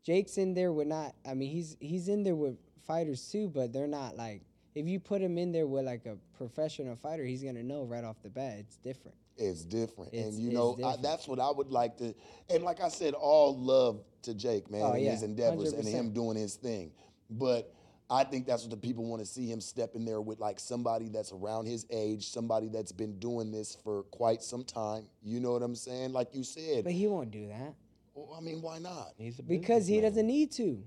[0.06, 1.16] Jake's in there with not.
[1.28, 4.42] I mean, he's he's in there with fighters too, but they're not like.
[4.76, 8.04] If you put him in there with like a professional fighter, he's gonna know right
[8.04, 9.16] off the bat it's different.
[9.38, 12.14] It's different, It's- and you know I, that's what I would like to.
[12.48, 15.84] And like I said, all love to Jake, man, Oh, and yeah, his endeavors, and
[15.84, 15.90] 100%.
[15.90, 16.92] him doing his thing.
[17.28, 17.74] But
[18.08, 20.60] I think that's what the people want to see him step in there with, like
[20.60, 25.06] somebody that's around his age, somebody that's been doing this for quite some time.
[25.22, 26.12] You know what I'm saying?
[26.12, 26.84] Like you said.
[26.84, 27.74] But he won't do that
[28.16, 29.12] well, I mean, why not?
[29.18, 30.10] He's a because he businessman.
[30.10, 30.82] doesn't need to.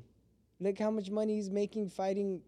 [0.59, 2.41] Look how much money he's making fighting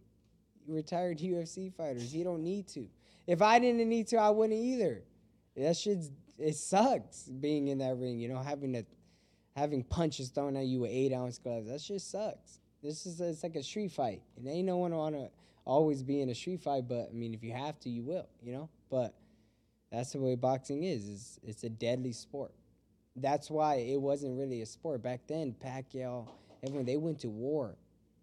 [0.68, 2.12] retired UFC fighters.
[2.12, 2.88] He don't need to.
[3.28, 5.04] If I didn't need to, I wouldn't either.
[5.56, 8.20] That shit's it sucks being in that ring.
[8.20, 8.84] You know, having to
[9.56, 11.70] having punches thrown at you with eight ounce gloves.
[11.70, 12.60] That shit sucks.
[12.82, 15.30] This is it's like a street fight, and ain't no one wanna
[15.64, 16.88] always be in a street fight.
[16.88, 18.28] But I mean, if you have to, you will.
[18.42, 19.14] You know, but
[19.92, 21.08] that's the way boxing is.
[21.08, 22.54] Is it's a deadly sport.
[23.16, 25.54] That's why it wasn't really a sport back then.
[25.64, 26.28] Pacquiao,
[26.64, 27.76] everyone they went to war,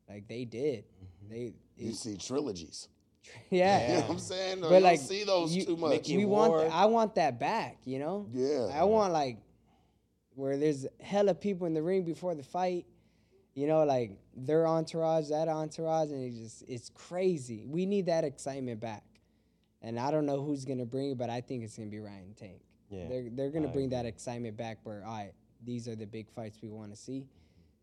[0.09, 0.85] like they did.
[0.85, 1.31] Mm-hmm.
[1.31, 2.89] They, You see trilogies.
[3.51, 3.89] yeah.
[3.89, 4.61] You know what I'm saying?
[4.61, 5.91] But you like, don't see those you- too much.
[5.91, 6.51] Mickey we want.
[6.51, 6.71] Ward.
[6.73, 7.79] I want that back.
[7.85, 8.27] You know.
[8.33, 8.71] Yeah.
[8.73, 9.39] I want like
[10.35, 12.87] where there's hella people in the ring before the fight.
[13.55, 17.65] You know, like their entourage, that entourage, and it just it's crazy.
[17.67, 19.05] We need that excitement back.
[19.83, 22.35] And I don't know who's gonna bring it, but I think it's gonna be Ryan
[22.39, 22.61] Tank.
[22.91, 25.33] Yeah, They're they're gonna I bring that excitement back where all right,
[25.65, 27.27] these are the big fights we wanna see.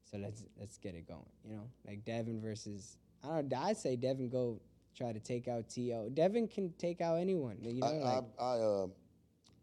[0.03, 1.21] So let's let's get it going.
[1.47, 1.69] You know?
[1.87, 4.59] Like Devin versus I don't know, I'd say Devin go
[4.95, 6.09] try to take out T.O.
[6.09, 7.57] Devin can take out anyone.
[7.61, 8.91] You know, I, like I, I uh, We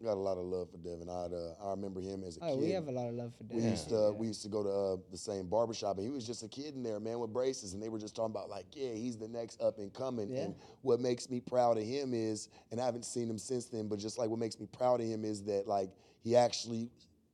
[0.02, 1.08] got a lot of love for Devin.
[1.08, 2.60] I uh, I remember him as a Oh, kid.
[2.60, 3.64] we have a lot of love for Devin.
[3.64, 6.26] We used to we used to go to uh, the same barbershop, and he was
[6.26, 8.66] just a kid in there, man, with braces, and they were just talking about like,
[8.72, 10.30] yeah, he's the next up and coming.
[10.30, 10.42] Yeah.
[10.42, 13.88] And what makes me proud of him is, and I haven't seen him since then,
[13.88, 15.90] but just like what makes me proud of him is that like
[16.22, 16.90] he actually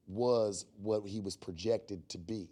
[0.06, 2.48] was what he was projected to be.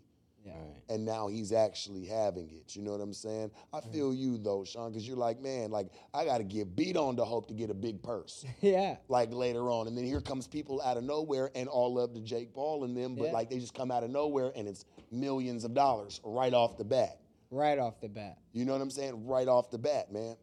[0.46, 0.52] Yeah.
[0.52, 0.82] Right.
[0.94, 2.76] And now he's actually having it.
[2.76, 3.50] You know what I'm saying?
[3.72, 6.96] I feel you though, Sean, because you're like, man, like I got to get beat
[6.96, 8.96] on to hope to get a big purse yeah.
[9.08, 9.88] like later on.
[9.88, 12.96] And then here comes people out of nowhere and all love to Jake Paul and
[12.96, 13.32] them, but Yeah.
[13.32, 16.84] like they just come out of nowhere and it's millions of dollars right off the
[16.84, 17.18] bat.
[17.50, 18.38] Right off the bat.
[18.52, 19.26] You know what I'm saying?
[19.26, 20.36] Right off the bat, man.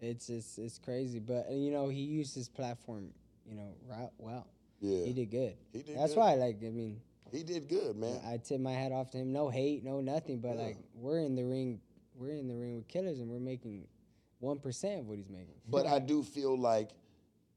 [0.00, 3.10] It's it's it's crazy, but you know he used his platform,
[3.44, 4.46] you know, right well.
[4.80, 5.04] Yeah.
[5.04, 5.54] He did good.
[5.72, 6.20] He did That's good.
[6.20, 8.20] why, like, I mean, He did good, man.
[8.26, 9.32] I tip my hat off to him.
[9.32, 10.62] No hate, no nothing, but Yeah.
[10.66, 11.80] like we're in the ring,
[12.14, 13.86] we're in the ring with killers, and we're making
[14.40, 15.54] one percent of what he's making.
[15.68, 16.90] But I do feel like,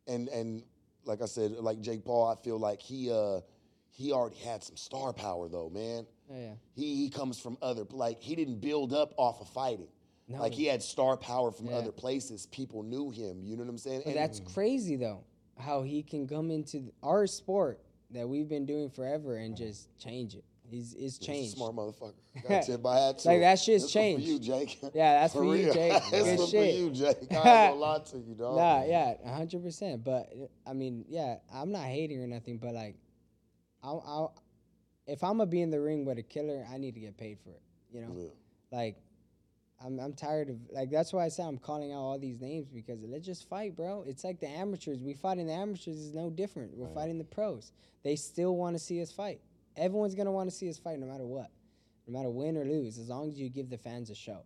[0.08, 0.64] and and
[1.06, 3.42] like I said, like Jake Paul, I feel like he uh
[3.90, 6.06] he already had some star power though, man.
[6.32, 9.90] Oh yeah, He he comes from other like he didn't build up off of fighting.
[10.28, 11.74] no, Like he had star power from Yeah.
[11.78, 12.46] other places.
[12.48, 13.44] People knew him.
[13.44, 14.02] You know what I'm saying?
[14.06, 15.24] But And- that's crazy though,
[15.58, 17.82] how he can come into our sport
[18.14, 20.44] that we've been doing forever and just change it.
[20.70, 21.56] He's it's changed.
[21.58, 22.14] smart motherfucker.
[22.48, 24.26] Gotta tip my hat to Like, that shit's This changed.
[24.26, 24.80] For you, Jake.
[24.94, 25.72] Yeah, that's for, you.
[25.74, 26.02] Jake.
[26.10, 26.50] Good one shit.
[26.50, 27.18] for you, Jake.
[27.32, 28.56] I ain't gonna lie to you, dog.
[28.58, 30.04] Nah, yeah, hundred percent.
[30.04, 30.32] But
[30.66, 32.96] I mean, yeah, I'm not hating or nothing, but like,
[33.84, 34.42] I'll, I'll
[35.06, 37.38] if I'm gonna be in the ring with a killer, I need to get paid
[37.44, 37.62] for it.
[37.92, 38.30] You know, Yeah.
[38.78, 38.96] like,
[39.86, 42.68] I'm I'm tired of like that's why I say I'm calling out all these names
[42.70, 44.04] because let's just fight, bro.
[44.08, 45.00] It's like the amateurs.
[45.02, 46.76] We fight in the amateurs is no different.
[46.76, 47.72] We're fighting the pros.
[48.04, 49.40] They still want to see us fight.
[49.76, 51.50] Everyone's gonna want to see us fight, no matter what,
[52.08, 54.44] no matter win or lose, as long as you give the fans a show.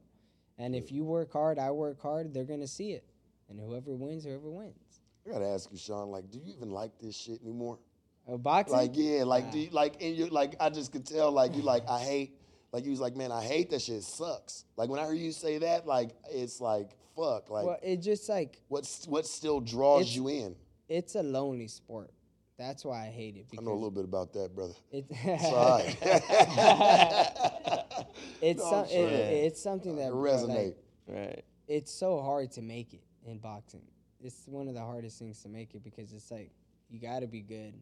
[0.58, 3.04] And if you work hard, I work hard, they're gonna see it.
[3.50, 5.02] And whoever wins, whoever wins.
[5.26, 6.10] I gotta ask you, Sean.
[6.10, 7.80] Like, do you even like this shit anymore?
[8.28, 8.78] Oh, boxing?
[8.78, 11.62] Like, yeah, like, do you, like, and you like, I just could tell, like, you
[11.62, 12.34] like, I hate,
[12.72, 13.96] like, you was like, man, I hate that shit.
[13.96, 14.66] It sucks.
[14.76, 18.30] Like, when I hear you say that, like, it's like, fuck, like, well, it just
[18.30, 20.56] like what's what still draws you in?
[20.88, 22.12] it's a lonely sport.
[22.58, 24.74] That's why I hate it I know a little bit about that, brother.
[24.92, 25.96] it, It's all right.
[28.42, 30.74] it's No, some, it, it's something uh, that bro, like, resonate.
[31.08, 31.44] Right.
[31.68, 33.84] it's so hard to make it in boxing.
[34.20, 36.50] It's one of the hardest things to make it because it's like
[36.90, 37.76] you got to be good.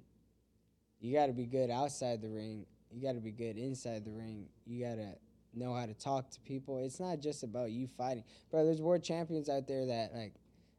[1.00, 2.66] You got to be good outside the ring.
[2.92, 4.48] You got to be good inside the ring.
[4.66, 5.16] You got to
[5.54, 6.84] know how to talk to people.
[6.84, 8.24] It's not just about you fighting.
[8.52, 10.34] Bro, there's world champions out there that like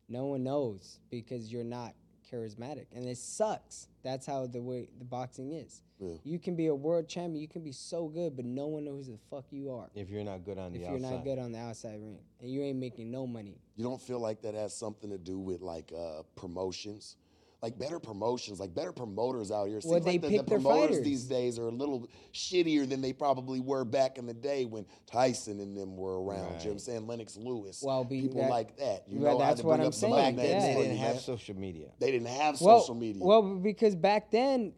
[0.09, 1.95] no one knows because you're not
[2.31, 3.89] charismatic and it sucks.
[4.03, 5.83] That's how the way the boxing is.
[5.99, 6.15] Yeah.
[6.25, 9.07] You can be a world champion, you can be so good, but no one knows
[9.07, 11.17] who the fuck you are If you're not good on the if the you're outside.
[11.17, 13.59] not good on the outside ring and you ain't making no money.
[13.77, 17.17] You don't feel like that has something to do with like uh, promotions?
[17.63, 19.81] Like better promotions, like better promoters out here.
[19.81, 21.05] Seems Well, they like the, pick the their promoters fighters.
[21.05, 24.85] these days are a little shittier than they probably were back in the day when
[25.07, 26.37] Tyson and them were around.
[26.39, 27.07] You know what I'm saying?
[27.07, 27.83] Lennox Lewis.
[27.85, 29.05] Well, be people that- like that.
[29.09, 30.61] You well, know, I that's to what bring I'm up some saying, other Back then,
[30.61, 30.75] yeah.
[30.75, 31.87] they didn't have social media.
[31.99, 33.25] They didn't have Well, social media.
[33.25, 34.75] well, because back then,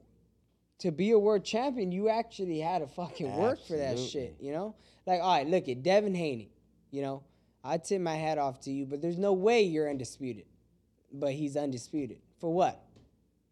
[0.78, 4.36] to be a world champion, you actually had to fucking work for that shit.
[4.40, 6.52] You know, like all right, look at Devin Haney.
[6.92, 7.22] You know,
[7.64, 10.44] I tip my hat off to you, but there's no way you're undisputed.
[11.12, 12.82] But he's undisputed for what?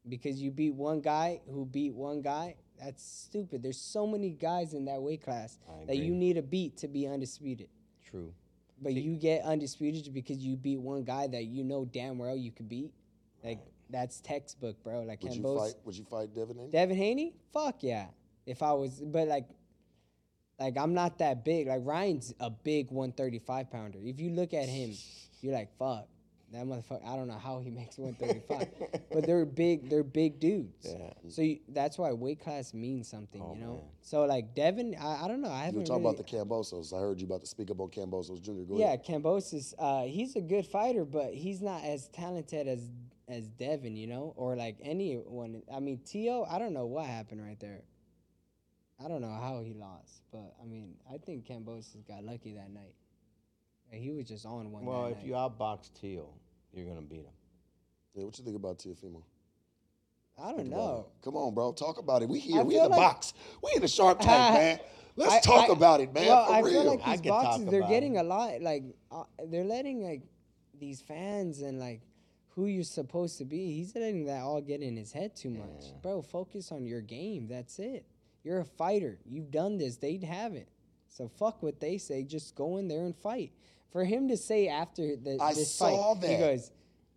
[0.09, 2.57] Because you beat one guy who beat one guy.
[2.83, 3.63] That's stupid.
[3.63, 7.07] There's so many guys in that weight class that you need to beat to be
[7.07, 7.69] undisputed.
[8.09, 8.33] True.
[8.81, 12.53] But you get undisputed because you beat one guy that you know damn well you
[12.53, 12.93] could beat.
[13.43, 15.03] Like that's textbook, bro.
[15.03, 15.75] Like would you Campos, fight?
[15.85, 16.57] Would you fight Devin?
[16.57, 16.71] Haney?
[16.71, 18.07] Devin Haney, fuck yeah.
[18.45, 19.47] If I was, but like,
[20.59, 21.69] like I'm not that big.
[21.69, 23.99] Like Ryan's a big 135 pounder.
[24.03, 24.93] If you look at him,
[25.41, 26.09] you're like, fuck,
[26.53, 27.07] that motherfucker.
[27.07, 29.91] I don't know how he makes 135, but they're big.
[29.91, 30.87] They're big dudes.
[30.89, 31.11] Yeah.
[31.29, 33.73] So you, that's why weight class means something, Oh, you know.
[33.75, 33.81] man.
[34.03, 35.49] So like Devin, I, I don't know.
[35.49, 36.97] I you haven't were talking really, about the Kambosos.
[36.97, 38.53] I heard you about to speak about Kambosos Jr.
[38.69, 39.05] Go yeah, ahead.
[39.05, 42.89] Kambosos, uh, he's a good fighter, but he's not as talented as
[43.29, 45.63] as Devin, you know, or like anyone.
[45.75, 47.83] I mean, Tio, I don't know what happened right there.
[49.05, 52.71] I don't know how he lost, but I mean, I think Kambosos got lucky that
[52.71, 52.95] night.
[53.91, 54.85] Like, he was just on one.
[54.85, 55.27] Well, that if night.
[55.27, 56.33] you outbox Teal,
[56.73, 57.33] you're gonna beat him.
[58.15, 59.23] Yeah, what you think about Teofimo?
[60.39, 61.07] I don't Think know.
[61.23, 61.73] Come on, bro.
[61.73, 62.29] Talk about it.
[62.29, 62.61] We here.
[62.61, 63.33] I We in feel the like- box.
[63.63, 64.79] We in the Shark Tank, man.
[65.17, 66.27] Let's I- talk I- about it, man.
[66.27, 66.83] Well, for I real.
[66.83, 68.19] feel like I these could talk boxes, they're about getting it.
[68.19, 68.61] a lot.
[68.61, 70.23] Like uh, they're letting like
[70.79, 72.01] these fans and like
[72.51, 73.73] who you're supposed to be.
[73.77, 75.91] He's letting that all get in his head too much, Yeah.
[76.03, 76.23] bro.
[76.23, 77.47] Focus on your game.
[77.49, 78.05] That's it.
[78.45, 79.19] You're a fighter.
[79.27, 79.97] You've done this.
[79.97, 80.69] They haven't.
[81.09, 82.23] So fuck what they say.
[82.25, 83.53] Just go in there and fight.
[83.91, 86.71] For him to say after the I this saw fight, he goes,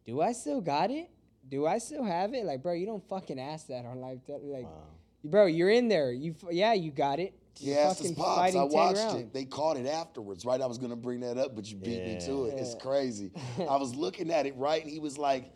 [0.05, 1.09] "Do I still got it?
[1.47, 2.45] do I still have it?
[2.45, 4.23] Like, bro, you don't fucking ask that on live.
[4.23, 4.83] Te- like, Wow.
[5.23, 6.11] bro, you're in there.
[6.11, 7.33] You, f- yeah, you got it.
[7.57, 8.37] He You're his fucking pops.
[8.37, 9.15] fighting I 10 watched rounds.
[9.21, 9.33] it.
[9.33, 10.61] They caught it afterwards, right?
[10.61, 12.59] I was gonna bring that up, but you beat me to it.
[12.59, 13.31] It's crazy.
[13.67, 15.51] I was looking at it, right, and he was like,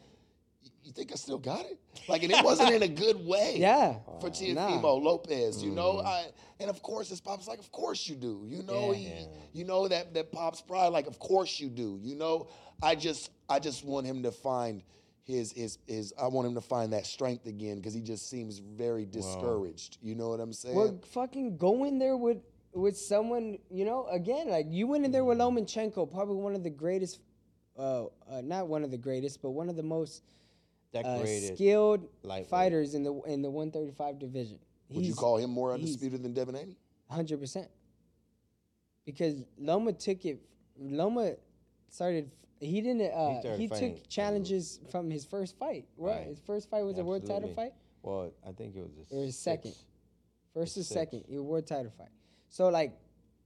[0.83, 3.55] "You think I still got it?" Like, and it wasn't in a good way.
[3.57, 3.99] Yeah.
[4.19, 4.31] For Nah.
[4.31, 6.05] Teofimo Lopez, you know, Mhm.
[6.05, 6.25] I
[6.59, 8.43] and of course his pop's like, of course you do.
[8.47, 8.97] You know, Yeah.
[8.97, 9.25] he, Yeah.
[9.53, 11.99] you know that that pop's pride, like, of course you do.
[12.01, 12.47] You know,
[12.81, 14.83] I just I just want him to find
[15.23, 18.59] his his his I want him to find that strength again because he just seems
[18.59, 19.97] very discouraged.
[20.01, 20.75] You know what I'm saying?
[20.75, 22.41] Well, fucking go in there with
[22.73, 26.63] with someone, you know, again, like you went in there with Lomachenko, probably one of
[26.63, 27.19] the greatest,
[27.77, 30.23] uh, uh not one of the greatest, but one of the most
[30.95, 32.07] uh, skilled
[32.49, 34.59] fighters in the in the 135 division.
[34.89, 36.77] Would you call him more undisputed than Devin Haney?
[37.11, 37.67] 100%.
[39.05, 40.39] Because Loma took it
[40.77, 41.33] Loma
[41.89, 45.85] started he didn't uh started he, took challenges from his first fight.
[45.97, 46.17] Right?
[46.17, 46.27] Right.
[46.27, 47.73] His first fight was a world title fight.
[48.01, 49.71] Well, I think it was the Or his second.
[49.71, 49.85] sixth.
[50.53, 50.93] First or Six.
[50.93, 52.09] second, your world title fight.
[52.49, 52.93] So like,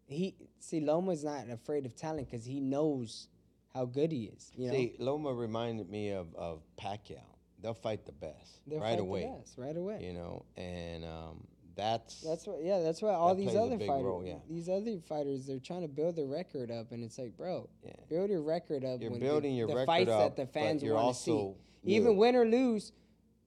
[0.07, 3.29] he see Loma's not afraid of talent because he knows
[3.73, 4.51] how good he is.
[4.55, 7.21] You know, See, Loma reminded me of, of Pacquiao.
[7.61, 9.31] They'll fight the best They'll right fight the away.
[9.39, 9.99] best right away.
[10.03, 12.79] You know, and um, that's That's why, yeah.
[12.81, 14.35] That's why all That these other fighters, role, yeah.
[14.49, 17.91] these other fighters, they're trying to build their record up, and it's like, bro, yeah.
[18.09, 19.01] build your record up.
[19.01, 21.31] You're when building the, your the record fights up, that the fans want to see.
[21.31, 22.91] also Even win or lose,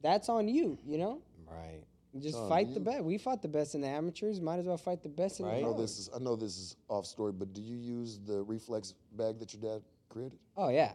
[0.03, 0.79] that's on you.
[0.87, 1.83] You know, right.
[2.18, 3.05] Just on fight the best.
[3.05, 4.40] We fought the best in the amateurs.
[4.40, 5.57] Might as well fight the best in Right.
[5.57, 8.18] I the know this is I know this is off story, but do you use
[8.27, 10.38] the reflex bag that your dad created?
[10.57, 10.92] Oh yeah.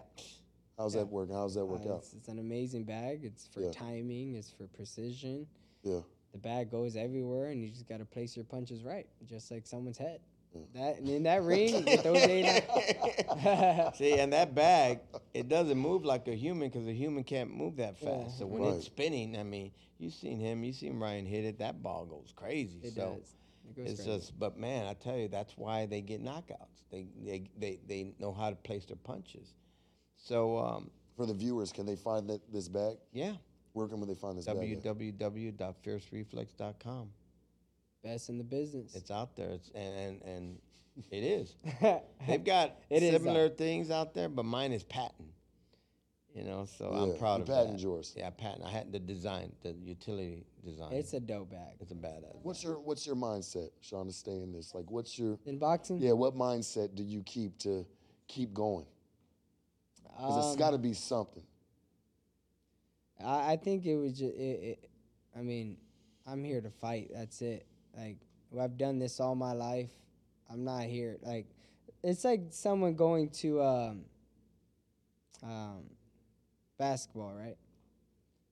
[0.77, 1.01] How's Yeah.
[1.01, 1.29] that work?
[1.31, 1.97] How's that work Uh, out?
[1.99, 3.23] It's, it's an amazing bag.
[3.23, 3.71] It's for Yeah.
[3.71, 4.35] timing.
[4.35, 5.47] It's for precision.
[5.83, 6.01] Yeah.
[6.31, 9.65] The bag goes everywhere, and you just got to place your punches right, just like
[9.65, 10.19] someone's head.
[10.73, 12.45] That and in that ring, with those eight.
[13.95, 14.99] See, and that bag,
[15.33, 18.23] it doesn't move like a human because a human can't move that Yeah.
[18.23, 18.39] fast.
[18.39, 18.75] So when Right.
[18.75, 21.57] it's spinning, I mean, you seen him, you seen Ryan hit it.
[21.59, 22.79] That ball goes crazy.
[22.83, 23.35] it so does.
[23.69, 24.11] It goes it's crazy.
[24.19, 26.83] just, but man, I tell you, that's why they get knockouts.
[26.89, 29.53] They they they, they know how to place their punches.
[30.25, 32.97] So um, For the viewers, can they find that this bag?
[33.13, 33.33] yeah,
[33.73, 34.57] Where can they find this bag?
[34.57, 34.83] at?
[34.83, 37.09] www.fiercereflex.com.
[38.03, 38.95] best in the business.
[38.95, 39.49] It's out there.
[39.49, 40.57] It's and and, and
[41.11, 41.55] it is.
[42.27, 43.57] They've got It is similar out.
[43.57, 45.29] things out there, but mine is patent.
[46.33, 47.83] You know, so Yeah, I'm proud you of patent that.
[47.83, 48.13] yours.
[48.17, 48.63] Yeah, patent.
[48.65, 50.91] I had the design, the utility design.
[50.91, 51.75] it's a dope bag.
[51.79, 52.35] it's a badass.
[52.43, 54.73] What's your What's your mindset, Sean, to stay in this?
[54.73, 56.13] Like, what's your In boxing, yeah?
[56.13, 57.85] What mindset do you keep to
[58.27, 58.85] keep going?
[60.15, 61.43] Because it's um, got to be something.
[63.23, 64.34] I, I think it was just.
[64.36, 64.89] It, it,
[65.38, 65.78] I mean,
[66.25, 67.12] I'm here to fight.
[67.13, 67.65] That's it.
[67.97, 68.17] Like
[68.60, 69.91] I've done this all my life.
[70.49, 71.17] I'm not here.
[71.21, 71.47] Like
[72.04, 74.01] it's like someone going to um,
[75.43, 75.84] um,
[76.78, 77.58] basketball, right?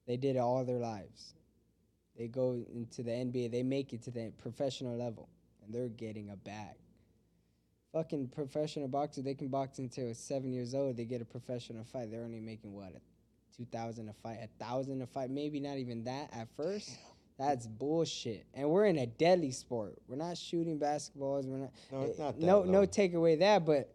[0.07, 1.33] They did it all their lives.
[2.17, 3.51] They go into the NBA.
[3.51, 5.29] They make it to the professional level,
[5.63, 6.75] and they're getting a bag.
[7.93, 10.97] Fucking professional boxer, they can box until seven years old.
[10.97, 12.09] They get a professional fight.
[12.09, 12.91] They're only making what
[13.55, 16.97] two thousand a fight, a thousand a fight, maybe not even that at first.
[17.37, 18.45] That's bullshit.
[18.55, 19.99] And we're in a deadly sport.
[20.07, 21.45] We're not shooting basketballs.
[21.45, 21.71] We're not.
[21.91, 22.85] No, it's eh, not that no, no low.
[22.85, 23.93] take away that, but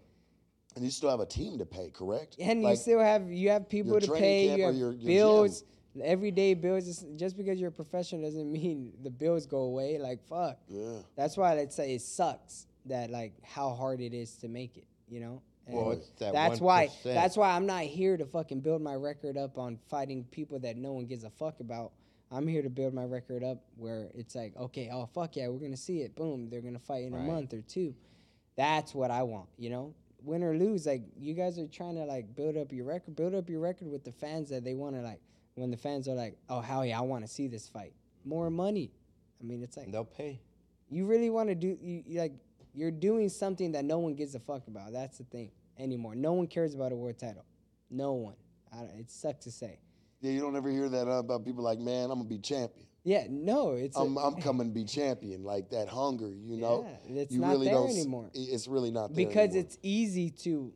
[0.76, 2.36] And you still have a team to pay, correct?
[2.38, 4.56] and you still have you have people to pay.
[4.56, 5.64] You have your- your bills.
[6.00, 7.04] Everyday bills.
[7.16, 9.98] Just because you're a professional doesn't mean the bills go away.
[9.98, 10.58] Like fuck.
[10.68, 10.98] yeah.
[11.16, 14.86] That's why I'd say it sucks that like how hard it is to make it.
[15.08, 15.42] You know.
[15.66, 16.90] well, it's that that's why.
[17.04, 20.76] That's why I'm not here to fucking build my record up on fighting people that
[20.76, 21.92] no one gives a fuck about.
[22.30, 25.60] I'm here to build my record up where it's like, okay, oh fuck yeah, we're
[25.60, 26.14] gonna see it.
[26.14, 27.24] Boom, they're gonna fight in Right.
[27.24, 27.94] a month or two.
[28.56, 29.48] That's what I want.
[29.56, 32.84] You know, win or lose, like you guys are trying to like build up your
[32.84, 35.20] record, build up your record with the fans that they want to like.
[35.54, 37.92] When the fans are like, oh hell yeah, I want to see this fight,
[38.24, 38.92] more money.
[39.40, 40.40] I mean, it's like they'll pay.
[40.90, 42.32] you really want to do you, you like
[42.74, 44.92] you're doing something that no one gives a fuck about.
[44.92, 46.14] That's the thing anymore.
[46.14, 47.44] No one cares about a world title.
[47.90, 48.34] No one.
[48.72, 49.78] I don't, it sucks to say.
[50.20, 52.86] Yeah, you don't ever hear that uh, about people like, man, I'm gonna be champion.
[53.04, 55.44] Yeah, no, it's a- I'm, I'm coming to be champion.
[55.44, 56.86] Like that hunger, you know.
[57.08, 57.90] Yeah, it's you not really there don't.
[57.90, 58.30] anymore.
[58.34, 59.60] It's really not there because anymore.
[59.66, 60.72] it's easy to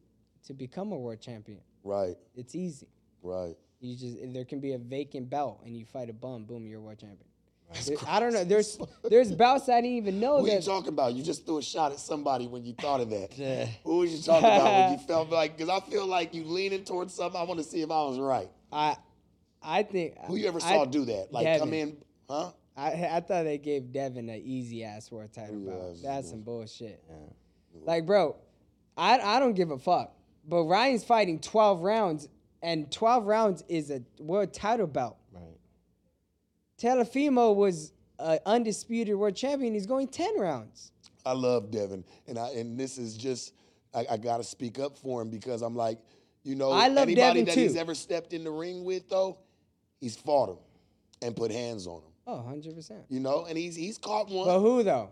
[0.47, 1.61] to become a world champion.
[1.85, 2.89] right, It's easy.
[3.23, 3.55] right.
[3.81, 6.79] You just there can be a vacant belt and you fight a bum, boom, you're
[6.79, 7.29] a world champion.
[8.09, 8.45] I don't know.
[8.45, 10.65] There's there's bouts I didn't even know Who you that.
[10.65, 11.15] talking about?
[11.15, 13.31] You just threw a shot at somebody when you thought of that.
[13.39, 13.67] Yeah.
[13.85, 15.57] Who was you talking about when you felt like?
[15.57, 17.41] Because I feel like you leaning towards something.
[17.41, 18.49] I want to see if I was right.
[18.73, 18.97] I
[19.63, 21.29] I think Who you ever I- saw do that?
[21.33, 21.97] Like come in,
[22.29, 22.51] huh?
[22.77, 25.97] I I thought they gave Devin an easy ass world title Yeah, bout.
[26.03, 27.03] that's- some bullshit.
[27.09, 27.17] Yeah.
[27.85, 28.37] Like, bro,
[28.97, 30.13] I I don't give a fuck.
[30.49, 32.29] But Ryan's fighting twelve rounds
[32.65, 35.17] and 12 rounds is a world title belt.
[36.83, 39.75] Teofimo was an undisputed world champion.
[39.75, 40.91] He's going 10 rounds.
[41.25, 43.53] I love Devin, and I and this is just
[43.95, 46.01] I, I got to speak up for him because I'm like,
[46.43, 47.61] you know, I love anybody Devin that too.
[47.61, 49.39] he's ever stepped in the ring with though,
[50.01, 50.57] he's fought him
[51.21, 52.11] and put hands on him.
[52.27, 53.05] Oh, 100%.
[53.09, 54.47] You know, and he's he's caught one.
[54.47, 55.11] But who though?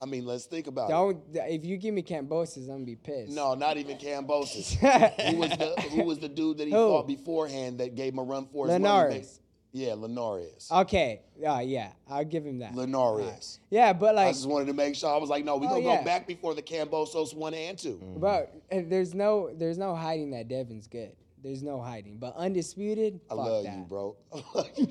[0.00, 0.92] I mean, let's think about it.
[0.92, 3.32] Don't if you give me Kambosos, I'm gonna be pissed.
[3.32, 4.74] No, not even Kambosos.
[5.30, 6.88] who was the Who was the dude that he Who?
[6.88, 9.24] fought beforehand that gave him a run for his money?
[9.72, 9.88] Linares.
[9.88, 10.68] Yeah, Linares.
[10.72, 11.20] Okay.
[11.46, 12.74] Uh, yeah, I'll give him that.
[12.74, 13.60] Linares.
[13.70, 15.12] Yeah, but like I just wanted to make sure.
[15.12, 15.98] I was like, no, we Oh, gonna yeah.
[15.98, 18.00] go back before the Kambosos one and two.
[18.18, 21.12] but uh, there's no there's no hiding that Devin's good.
[21.40, 22.16] There's no hiding.
[22.18, 23.76] But undisputed, I fuck love that.
[23.76, 24.16] you, bro.
[24.76, 24.88] you,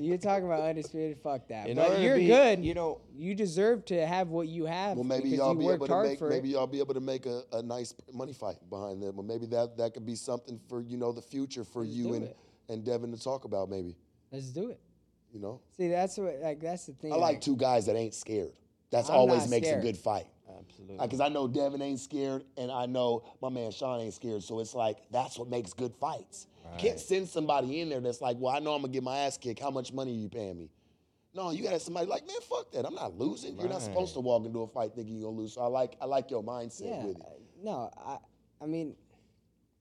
[0.08, 1.68] You're talking about undisputed, fuck that.
[1.68, 2.64] In but you're be- good.
[2.64, 4.96] you know- you deserve to have what you have.
[4.96, 6.52] Well, maybe because y'all you be able to make maybe it.
[6.54, 9.76] y'all be able to make a, a nice money fight behind them, or maybe that
[9.76, 12.36] that could be something for you know the future for Let's you and it.
[12.70, 13.68] And Devin to talk about.
[13.68, 13.96] Maybe
[14.30, 14.80] Let's do it.
[15.32, 15.60] you know.
[15.76, 17.12] See, that's what like that's the thing.
[17.12, 18.52] I like two guys that ain't scared.
[18.90, 19.82] That's I'm always makes scared.
[19.84, 20.26] a good fight.
[20.58, 20.98] Absolutely.
[21.06, 24.42] Because I know Devin ain't scared, and I know my man Sean ain't scared.
[24.42, 26.46] So it's like that's what makes good fights.
[26.64, 29.18] You Can't send somebody in there that's like, well, I know I'm gonna get my
[29.18, 29.60] ass kicked.
[29.60, 30.70] How much money are you paying me?
[31.34, 32.84] No, you gotta have somebody like, man, fuck that.
[32.84, 33.58] I'm not losing.
[33.58, 35.54] You're not supposed to walk into a fight thinking you're gonna lose.
[35.54, 37.04] So I like I like your mindset Yeah.
[37.04, 37.22] with it.
[37.22, 37.30] uh,
[37.62, 38.18] No, I
[38.62, 38.94] I mean,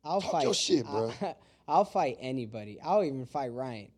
[0.04, 0.44] I'll Talk fight.
[0.44, 1.12] your shit, bro.
[1.22, 1.36] I,
[1.70, 2.80] I'll fight anybody.
[2.84, 3.90] I'll even fight Ryan.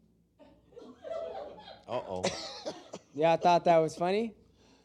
[1.88, 2.23] Uh oh.
[3.13, 4.34] Yeah, I thought that was funny.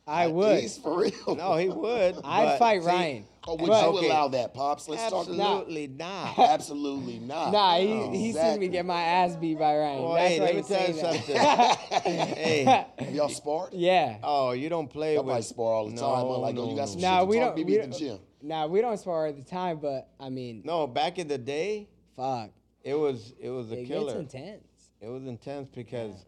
[0.04, 0.60] I would.
[0.60, 1.36] He's for real.
[1.36, 2.16] No, he would.
[2.24, 3.24] I'd but fight see, Ryan.
[3.46, 4.06] Oh, would But- you Okay.
[4.08, 4.88] allow that, pops?
[4.88, 5.28] Let's talk.
[5.28, 6.36] Absolutely not.
[6.38, 7.52] Absolutely not.
[7.52, 8.10] Nah, he, No.
[8.10, 8.58] he seen Exactly.
[8.58, 10.02] me get my ass beat by Ryan.
[10.02, 11.34] Well, That's hey, why let me he's tell you saying something.
[11.36, 11.76] that.
[12.04, 13.72] hey, Have y'all sparred?
[13.74, 14.18] yeah.
[14.24, 15.28] oh, you don't play Y'all with.
[15.30, 16.26] probably spar all the time.
[16.26, 17.90] I'm like, oh, you got some Nah, shit we talk, don't- maybe we at the
[17.90, 18.18] don't- gym.
[18.42, 21.88] Nah, we don't spar all the time, but I mean, No, back in the day,
[22.16, 22.50] fuck.
[22.86, 24.12] It was it was a It killer.
[24.14, 24.92] gets intense.
[25.02, 26.26] It was intense because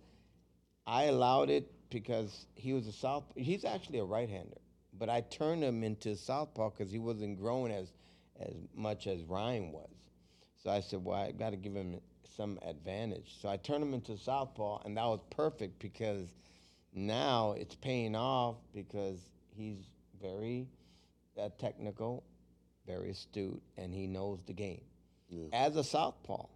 [0.87, 3.25] I allowed it because he was a south.
[3.37, 4.59] He's actually a right-hander,
[4.99, 7.92] but I turned him into southpaw because he wasn't growing as
[8.40, 9.90] as much as Ryan was.
[10.57, 13.37] So I said, well, I got to give him some advantage.
[13.40, 16.35] So I turned him into southpaw, and that was perfect because
[16.94, 19.90] now it's paying off because he's
[20.21, 20.68] very
[21.38, 22.25] uh, technical,
[22.87, 24.83] very astute, and he knows the game
[25.53, 26.47] as a southpaw.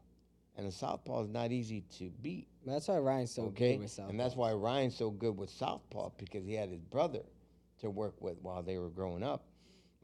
[0.56, 2.46] And a southpaw is not easy to beat.
[2.66, 5.48] That's why Ryan's so Okay, good with southpaw, and that's why Ryan's so good with
[5.48, 7.22] southpaw because he had his brother
[7.80, 9.44] to work with while they were growing up.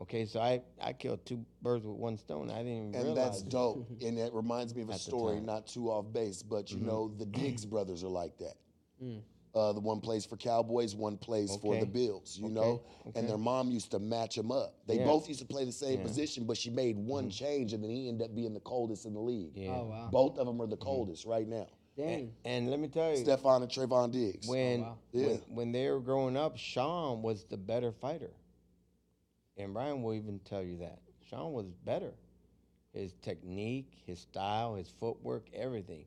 [0.01, 2.51] Okay, so I, I killed two birds with one stone.
[2.51, 3.17] I didn't even And realize.
[3.17, 3.89] that's dope.
[4.03, 7.13] and it reminds me of a At story, not too off base, but you know,
[7.19, 8.55] the Diggs brothers are like that.
[9.03, 9.21] Mm.
[9.59, 12.83] Uh, the one plays for Cowboys, one plays for the Bills, you Okay, know?
[13.09, 13.19] okay.
[13.19, 14.77] And their mom used to match them up.
[14.87, 15.05] They Yeah.
[15.05, 15.97] both used to play the same Yeah.
[15.99, 16.07] Mm-hmm.
[16.07, 19.15] position, but she made one change, and then he ended up being the coldest in
[19.15, 19.57] the league.
[19.57, 19.81] Yeah.
[19.81, 20.09] Oh wow.
[20.13, 21.67] Both of them are the coldest right now.
[21.97, 22.33] Dang.
[22.45, 24.47] And let me tell you, Stefon and Trevon Diggs.
[24.47, 24.99] when, wow.
[25.13, 25.27] Yeah.
[25.27, 28.31] when when they were growing up, Sean was the better fighter.
[29.57, 31.01] And Ryan will even tell you that.
[31.29, 32.15] Sean was better.
[32.93, 36.07] His technique, his style, his footwork, everything.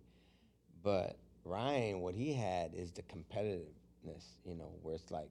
[0.82, 5.30] But Ryan, what he had is the competitiveness, you know, where it's like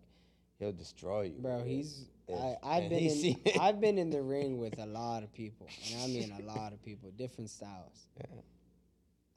[0.58, 1.40] he'll destroy you.
[1.40, 3.36] Bro, he's I, I've been in.
[3.60, 6.72] I've been in the ring with a lot of people, and I mean a lot
[6.72, 8.06] of people, different styles.
[8.18, 8.26] Yeah.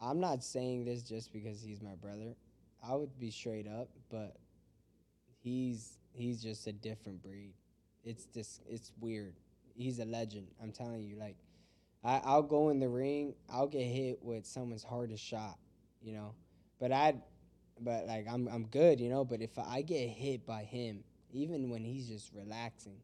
[0.02, 2.36] I'm not saying this just because he's my brother.
[2.86, 4.36] I would be straight up, but
[5.42, 7.54] he's he's just a different breed.
[8.04, 9.36] It's just it's weird.
[9.76, 10.48] He's a legend.
[10.62, 11.38] I'm telling you, like
[12.04, 15.58] I, I'll go in the ring, I'll get hit with someone's hardest shot,
[16.02, 16.36] you know.
[16.84, 17.14] But I
[17.80, 21.70] but like I'm I'm good, you know, but if I get hit by him, even
[21.70, 22.98] when he's just relaxing,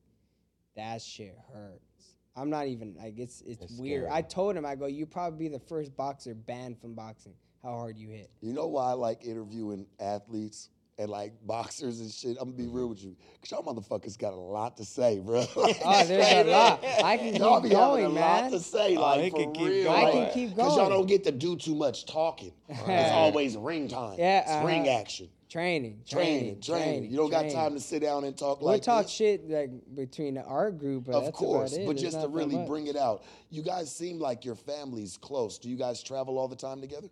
[0.75, 2.15] that shit hurts.
[2.35, 4.03] I'm not even like it's it's, It's weird.
[4.03, 4.17] scary.
[4.17, 7.35] I told him I go, you probably be the first boxer banned from boxing.
[7.63, 8.29] How hard you hit.
[8.41, 12.37] You know why I like interviewing athletes and like boxers and shit?
[12.39, 13.15] I'm gonna be real with you.
[13.41, 15.45] Cause y'all motherfuckers got a lot to say, bro.
[15.55, 15.73] Oh,
[16.05, 16.83] there's a lot.
[17.03, 19.37] I can keep Y'all be going, having a lot to say, Oh, like he for
[19.37, 19.83] can keep real.
[19.85, 20.05] going.
[20.05, 22.51] I can like, keep Cause y'all don't get to do too much talking.
[22.69, 24.15] It's always ring time.
[24.19, 24.99] Yeah, it's ring uh-huh.
[24.99, 25.29] action.
[25.49, 27.11] Training, Training, training, training.
[27.11, 29.11] You don't got time to sit down and talk like We'll like talk this.
[29.11, 31.87] shit like between our group, but Of that's course, about it.
[31.87, 32.67] but There's just to really much.
[32.67, 35.57] bring it out, you guys seem like your family's close.
[35.57, 37.07] Do you guys travel all the time together?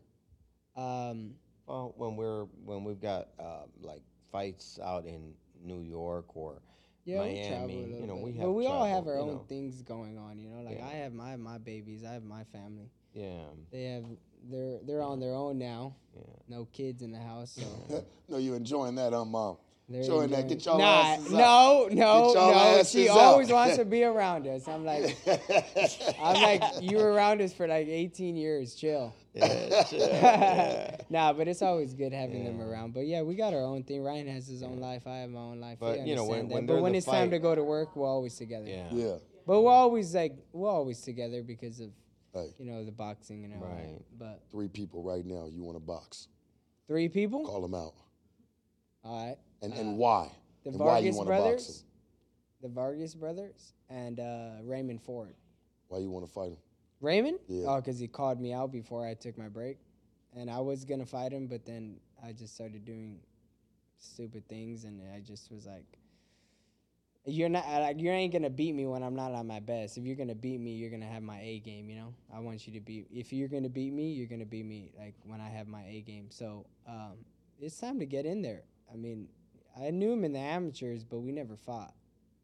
[0.75, 1.31] Um,
[1.67, 4.01] Well, when we're when we've got uh, like
[4.31, 6.61] fights out in New York or
[7.05, 8.23] yeah, we travel a Miami, little you know, bit.
[8.23, 9.45] we but have we all have our own know.
[9.49, 10.39] things going on.
[10.39, 10.87] You know, like Yeah.
[10.87, 12.89] I have my my babies, I have my family.
[13.13, 14.03] Yeah, They have
[14.49, 15.95] they're they're on their own now.
[16.15, 16.21] yeah.
[16.47, 19.57] No kids in the house, so no, you enjoying that, huh, mom?
[19.89, 20.49] There Join you that.
[20.49, 21.91] Get y'all nah, asses no, out.
[21.93, 21.97] no, Get
[22.35, 22.79] y'all no.
[22.79, 23.17] asses She out.
[23.19, 24.67] always wants to be around us.
[24.67, 25.15] I'm like,
[26.21, 28.75] I'm like, you were around us for like 18 years.
[28.75, 29.13] Chill.
[29.41, 32.93] Yeah, nah, but it's always good having them around.
[32.93, 34.03] But yeah, we got our own thing.
[34.03, 35.05] Ryan has his own life.
[35.07, 35.77] I have my own life.
[35.79, 36.55] But, you know, when- understand that.
[36.55, 38.67] when but when a it's time to go to work, we're always together.
[38.67, 38.87] yeah.
[38.91, 39.15] yeah.
[39.45, 41.89] But we're always like we're always together because of
[42.33, 43.97] Hey, you know the boxing and all Right.
[43.97, 44.19] that.
[44.19, 46.27] But three people right now you want to box.
[46.87, 47.45] three people.
[47.45, 47.93] Call them out.
[49.05, 49.37] All right.
[49.61, 50.31] And Uh, and why?
[50.63, 51.77] The and why you Vargas want box brothers.
[51.79, 51.87] them?
[52.61, 55.33] The Vargas brothers and uh, Raymond Ford.
[55.87, 56.57] Why you want to fight them?
[57.01, 57.39] Raymond?
[57.47, 57.67] Yeah.
[57.67, 59.77] Oh, because he called me out before I took my break.
[60.35, 63.19] And I was going to fight him, but then I just started doing
[63.97, 64.83] stupid things.
[64.83, 65.85] And I just was like,
[67.25, 69.97] you're not, like, you ain't going to beat me when I'm not on my best.
[69.97, 72.13] If you're going to beat me, you're going to have my A game, you know?
[72.33, 74.65] I want you to beat, if you're going to beat me, you're going to beat
[74.65, 76.27] me, like, when I have my A game.
[76.29, 77.17] So um,
[77.59, 78.63] it's time to get in there.
[78.91, 79.27] I mean,
[79.77, 81.93] I knew him in the amateurs, but we never fought.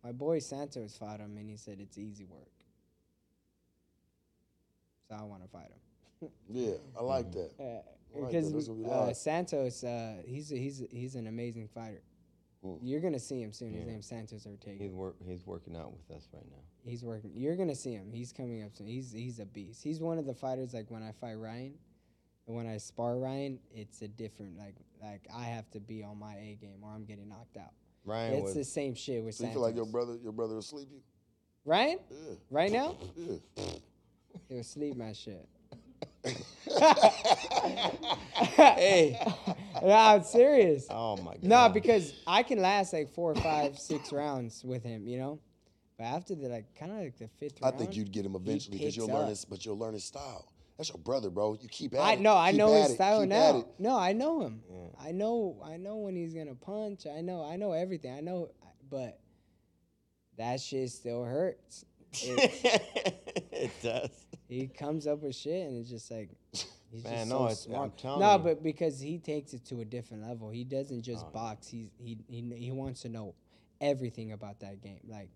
[0.04, 2.50] My boy Santos fought him, and he said it's easy work.
[5.10, 5.70] So I want to fight
[6.22, 6.30] him.
[6.50, 7.52] Yeah, I like that.
[7.60, 7.64] Uh,
[8.18, 8.56] like because that.
[8.58, 9.14] That's what we uh.
[9.14, 12.02] Santos, uh, he's a, he's a, he's an amazing fighter.
[12.66, 12.80] Mm.
[12.82, 13.74] You're gonna see him soon.
[13.74, 13.92] His Yeah.
[13.92, 14.82] name's Santos Ortega.
[14.82, 15.16] He's work.
[15.28, 16.62] He's working out with us right now.
[16.86, 17.32] He's working.
[17.36, 18.10] You're gonna see him.
[18.14, 18.88] He's coming up soon.
[18.88, 19.84] He's he's a beast.
[19.84, 20.74] He's one of the fighters.
[20.74, 21.74] Like when I fight Ryan,
[22.48, 24.58] and when I spar Ryan, it's a different.
[24.58, 27.74] Like like I have to be on my A game, or I'm getting knocked out.
[28.06, 28.54] Ryan it's was.
[28.54, 31.02] the same shit with So you feel like your brother your brother will sleep you?
[31.66, 33.36] Ryan, Yeah, right now, yeah.
[34.50, 35.48] He'll sleep my shit.
[38.36, 39.18] hey.
[39.84, 40.88] nah, I'm serious.
[40.90, 41.44] Oh my god.
[41.44, 45.40] No, because I can last like four, five, six rounds with him, you know.
[45.98, 48.36] But after the like, kind of like the fifth I round, think you'd get him
[48.36, 49.30] eventually because you'll learn up.
[49.30, 50.52] his, but you'll learn his style.
[50.78, 51.56] That's your brother, bro.
[51.62, 52.20] You keep at I it.
[52.20, 52.96] know, I Keep know his it.
[52.96, 53.66] style Keep now.
[53.78, 54.64] No, I know him.
[54.70, 55.08] Yeah.
[55.08, 57.06] I know, I know when he's gonna punch.
[57.06, 58.16] I know, I know everything.
[58.16, 58.50] I know,
[58.90, 59.20] but
[60.38, 61.86] that shit still hurts.
[62.16, 64.23] It- it does.
[64.48, 66.30] He comes up with shit, and it's just like
[66.92, 67.98] he's Man, just no, so it's- I'm smart.
[67.98, 68.40] telling no, you.
[68.40, 70.50] but because he takes it to a different level.
[70.50, 71.68] He doesn't just Oh, box.
[71.68, 73.36] He's he, he he wants to know
[73.82, 75.00] everything about that game.
[75.08, 75.30] Like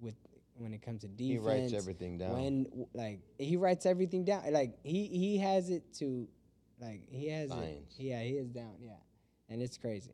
[0.00, 0.14] with
[0.56, 2.32] when it comes to defense, He writes everything down.
[2.32, 4.52] when like he writes everything down.
[4.52, 6.28] Like he he has it to,
[6.80, 7.96] like he has Science.
[7.98, 8.02] it.
[8.02, 8.74] Yeah, he is down.
[8.80, 8.92] Yeah,
[9.48, 10.12] and it's crazy.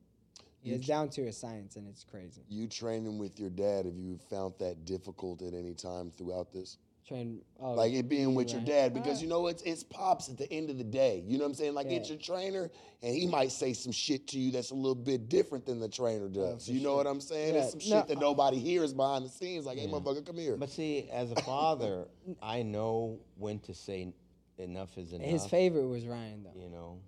[0.63, 2.43] He You is tr- down to a science, and it's crazy.
[2.49, 6.77] You training with your dad, have you found that difficult at any time throughout this?
[7.11, 10.29] Train oh, Like it being with your dad, because Uh, you know it's it's pops
[10.29, 11.25] at the end of the day.
[11.27, 11.75] You know what I'm saying?
[11.75, 12.71] Like it's your trainer,
[13.03, 15.89] and he might say some shit to you that's a little bit different than the
[15.89, 16.67] trainer does.
[16.67, 16.97] for you know sure.
[16.99, 17.55] what I'm saying?
[17.57, 19.67] Yeah, It's some no, shit that nobody hears behind the scenes.
[19.67, 19.93] Like, hey, Yeah.
[19.93, 20.57] motherfucker, come here.
[20.57, 22.07] But see, as a father,
[22.41, 24.15] I know when to say
[24.59, 25.27] enough is enough.
[25.27, 26.61] his favorite was Ryan though.
[26.63, 26.99] You know.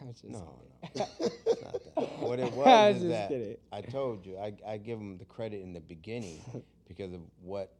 [0.12, 0.58] Just No,
[0.94, 1.06] kidding.
[1.20, 2.18] no, it's not that.
[2.20, 3.56] What it I was was is just that kidding.
[3.70, 6.40] I told you I, I give him the credit in the beginning
[6.88, 7.74] because of what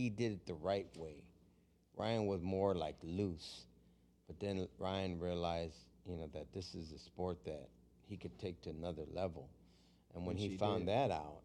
[0.00, 1.24] he did it the right way.
[1.96, 3.66] Ryan was more like loose,
[4.26, 5.76] but then Ryan realized,
[6.06, 7.68] you know, that this is a sport that
[8.08, 9.48] he could take to another level,
[10.14, 10.88] and when Which he, he found did.
[10.88, 11.42] that out,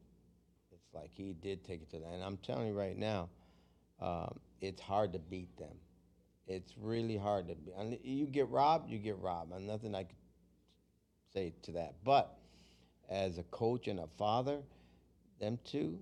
[0.72, 2.08] it's like he did take it to that.
[2.08, 3.30] And I'm telling you right now,
[4.02, 5.78] um, it's hard to beat them.
[6.48, 7.74] It's really hard to beat.
[7.78, 9.54] And you get robbed, you get robbed.
[9.54, 10.16] And nothing I could
[11.34, 11.96] say to that.
[12.04, 12.38] But
[13.10, 14.62] as a coach and a father,
[15.40, 16.00] them two,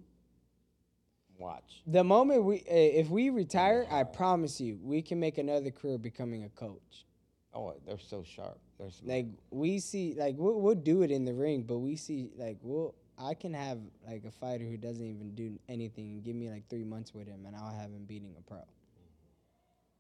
[1.37, 1.81] watch.
[1.87, 5.97] The moment we, uh, if we retire, I promise you, we can make another career
[5.97, 7.05] becoming a coach.
[7.53, 8.59] Oh, they're so sharp.
[8.79, 9.17] They're smart.
[9.17, 12.57] Like we see, like we'll, we'll do it in the ring, but we see, like
[12.61, 16.49] we'll, I can have like a fighter who doesn't even do anything and give me
[16.49, 18.59] like three months with him, and I'll have him beating a pro.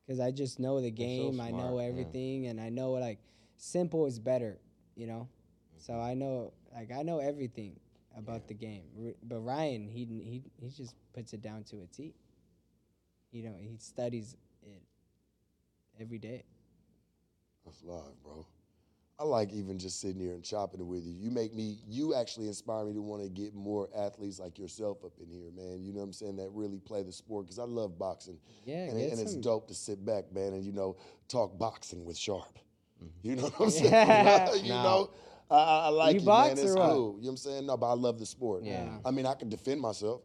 [0.07, 1.89] Cause I just know the so game, I know smart, yeah.
[1.89, 3.19] everything, and I know like
[3.57, 4.57] simple is better,
[4.95, 5.29] you know.
[5.77, 7.79] So I know, like I know everything
[8.17, 8.47] about Yeah.
[8.47, 8.83] the game.
[9.05, 12.13] R- But Ryan, he he he just puts it down to a T.
[13.31, 14.81] You know, he studies it
[15.99, 16.43] every day.
[17.65, 18.45] That's live, bro.
[19.19, 21.13] I like even just sitting here and chopping it with you.
[21.13, 25.05] You make me, you actually inspire me to want to get more athletes like yourself
[25.05, 25.83] up in here, man.
[25.83, 26.35] You know what I'm saying?
[26.37, 28.39] That really play the sport because I love boxing.
[28.65, 30.97] Yeah, and, and it's dope to sit back, man, and you know,
[31.27, 32.57] talk boxing with Sharp.
[33.03, 33.27] Mm-hmm.
[33.29, 33.91] You know what I'm saying?
[33.93, 34.53] Yeah.
[34.61, 35.09] you Now- know,
[35.53, 36.65] I, I like You it, box man.
[36.65, 36.89] It's or what?
[36.89, 36.95] cool.
[36.95, 37.65] You know what I'm saying?
[37.67, 38.63] No, but I love the sport.
[38.63, 38.97] Yeah.
[39.05, 40.21] I mean, I can defend myself,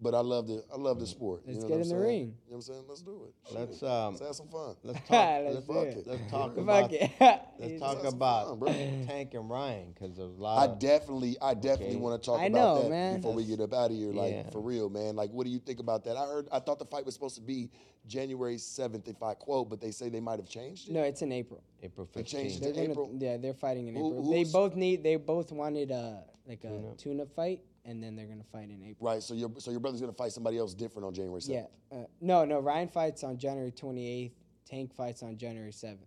[0.00, 1.42] but I love the I love the sport.
[1.46, 2.20] Let's you know get what in I'm the saying?
[2.20, 2.20] ring.
[2.20, 2.84] You know what I'm saying?
[2.88, 3.54] Let's do it.
[3.54, 3.88] Let's Shit.
[3.88, 4.74] um, Let's have some fun.
[4.82, 5.10] let's talk.
[5.10, 5.96] Let's let's, fuck it.
[5.98, 6.06] it.
[6.06, 7.00] let's talk about it.
[7.00, 9.04] let's talk Let's have some about fun.
[9.06, 10.70] Tank and Ryan because there's a I lot.
[10.70, 11.96] of, definitely, I definitely Okay.
[11.96, 13.16] want to talk I about know, that man.
[13.16, 14.12] before we get up out of here.
[14.12, 14.50] Like Yeah.
[14.50, 15.16] for real, man.
[15.16, 16.16] Like, what do you think about that?
[16.16, 17.70] I heard, I thought the fight was supposed to be
[18.06, 20.92] January seventh, if I quote, but they say they might have changed it.
[20.92, 21.62] No, it's in April.
[21.82, 22.60] April They changed 15th.
[22.60, 22.76] They're it.
[22.76, 23.10] gonna, April?
[23.18, 24.30] yeah, they're fighting in Who- April.
[24.32, 25.02] They both need.
[25.02, 26.16] They both wanted uh
[26.46, 26.98] like a Tune-up.
[26.98, 29.10] tune-up fight, and then they're gonna fight in April.
[29.10, 29.22] Right.
[29.22, 31.66] So your so your brother's gonna fight somebody else different on January Yeah.
[31.92, 32.04] 7th.
[32.04, 32.60] Uh, no, no.
[32.60, 34.32] Ryan fights on January 28th.
[34.66, 35.98] Tank fights on January 7th.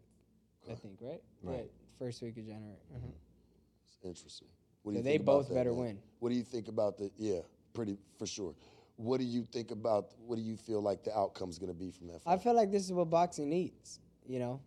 [0.69, 1.21] I think, right?
[1.43, 1.57] Right.
[1.59, 1.63] Yeah,
[1.99, 2.75] first week of January.
[2.93, 4.07] Mm-hmm.
[4.07, 4.47] Interesting.
[4.83, 5.79] What So you they think about both that, better man?
[5.79, 5.99] win.
[6.19, 7.11] What do you think about the?
[7.17, 7.39] Yeah,
[7.73, 8.53] pretty for sure.
[8.95, 10.07] What do you think about?
[10.25, 12.33] What do you feel like the outcome's gonna be from that Fight?
[12.33, 13.99] I feel like this is what boxing needs.
[14.25, 14.59] You know,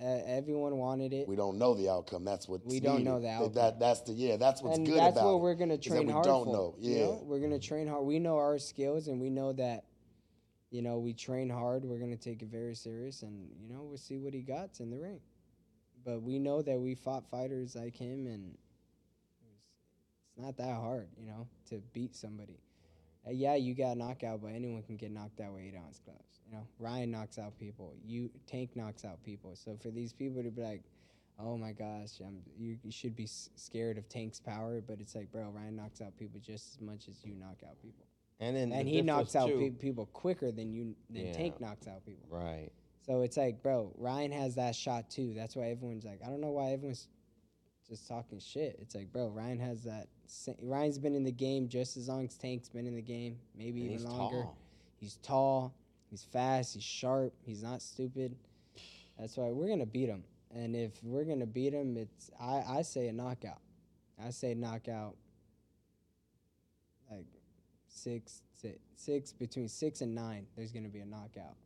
[0.00, 2.24] uh, everyone wanted it, we don't know the outcome.
[2.24, 4.36] That's what We don't know the That, that that's the yeah.
[4.36, 6.52] That's what's and good that's about what it, we're gonna train we hard don't for.
[6.52, 6.74] know.
[6.78, 7.04] you Yeah.
[7.06, 7.22] know?
[7.24, 8.04] we're gonna train hard.
[8.04, 9.84] We know our skills, and we know that.
[10.70, 11.84] You know, we train hard.
[11.84, 14.88] We're gonna take it very serious, and you know, we'll see what he got in
[14.90, 15.20] the ring.
[16.04, 18.56] But we know that we fought fighters like him, and
[20.26, 22.58] it's not that hard, you know, to beat somebody.
[23.26, 26.00] Uh, yeah, you got a knockout, but anyone can get knocked out with eight ounce
[26.04, 26.40] gloves.
[26.46, 27.94] You know, Ryan knocks out people.
[28.04, 29.54] You Tank knocks out people.
[29.54, 30.82] So for these people to be like,
[31.38, 35.30] "Oh my gosh, I'm, you, you should be scared of Tank's power," but it's like,
[35.30, 38.06] bro, Ryan knocks out people just as much as you knock out people,
[38.40, 41.32] And then and the he knocks out pe- people quicker than you than Yeah.
[41.32, 42.26] Tank knocks out people.
[42.28, 42.70] Right.
[43.06, 45.32] So it's like, bro, Ryan has that shot too.
[45.34, 47.08] That's why everyone's like, I don't know why everyone's
[47.88, 48.76] just talking shit.
[48.80, 50.08] It's like, bro, Ryan has that.
[50.60, 53.80] Ryan's been in the game just as long as Tank's been in the game, maybe
[53.82, 54.42] And even he's longer.
[54.42, 54.58] tall.
[54.98, 55.74] He's tall.
[56.10, 56.74] He's fast.
[56.74, 57.32] He's sharp.
[57.44, 58.36] He's not stupid.
[59.18, 60.24] That's why we're gonna beat him.
[60.54, 63.60] And if we're gonna beat him, it's I, I say a knockout.
[64.22, 65.16] I say knockout.
[67.10, 67.26] Like
[67.88, 70.46] six, six, six between six and nine.
[70.56, 71.56] There's gonna be a knockout,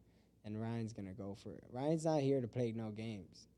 [0.45, 1.65] and Ryan's gonna go for it.
[1.73, 3.49] Ryan's not here to play no games.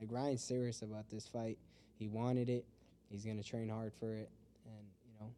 [0.00, 1.58] Like Ryan's serious about this fight.
[2.00, 2.64] He wanted it.
[3.10, 4.30] He's gonna train hard for it,
[4.64, 5.30] and you know,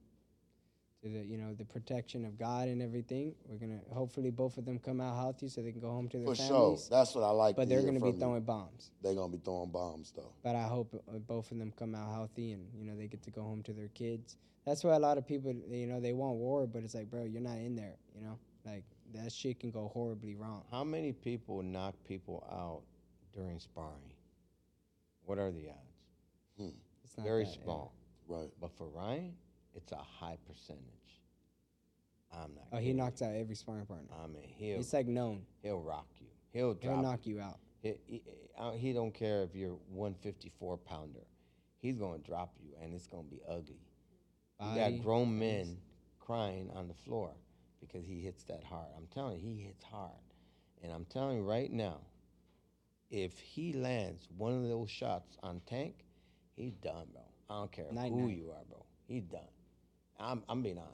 [1.03, 3.35] to the you know the protection of God and everything.
[3.49, 6.19] We're gonna hopefully both of them come out healthy so they can go home to
[6.19, 6.47] their For sure.
[6.47, 6.89] families.
[6.89, 7.57] That's what I like.
[7.57, 8.21] But to they're hear gonna from be you.
[8.21, 8.93] throwing bombs.
[9.03, 10.33] They're gonna be throwing bombs though.
[10.45, 13.23] But I hope uh, both of them come out healthy and you know they get
[13.25, 14.37] to go home to their kids.
[14.65, 17.25] That's why a lot of people you know they want war, but it's like, bro,
[17.25, 17.97] you're not in there.
[18.15, 18.85] You know, like
[19.15, 20.63] that shit can go horribly wrong.
[20.71, 22.83] How many people knock people out
[23.35, 24.13] during sparring?
[25.25, 25.92] What are the odds?
[26.59, 27.65] It's not Very that, yeah.
[27.65, 27.95] small.
[28.29, 28.51] Right.
[28.61, 29.35] But for Ryan,
[29.75, 30.83] it's a high percentage.
[32.33, 32.65] I'm not.
[32.73, 34.07] Oh, he kidding knocks out every sparring partner.
[34.23, 35.43] I mean, he'll It's like known.
[35.63, 36.29] he'll rock you.
[36.53, 36.95] He'll drop.
[36.95, 37.59] He'll knock you out.
[37.83, 38.23] He, he,
[38.59, 41.21] uh, he don't care if you're 154 pounder.
[41.81, 43.81] He's gonna drop you, and it's gonna be ugly.
[44.61, 45.79] You Body, got grown men
[46.21, 47.33] crying on the floor
[47.81, 48.87] because he hits that hard.
[48.97, 50.13] I'm telling you, he hits hard,
[50.83, 51.99] and I'm telling you right now,
[53.11, 56.05] if he lands one of those shots on Tank,
[56.57, 57.23] he's done, bro.
[57.51, 58.37] I don't care Night, who night.
[58.37, 58.85] you are, bro.
[59.07, 59.41] He's done.
[60.19, 60.85] I'm I'm being on.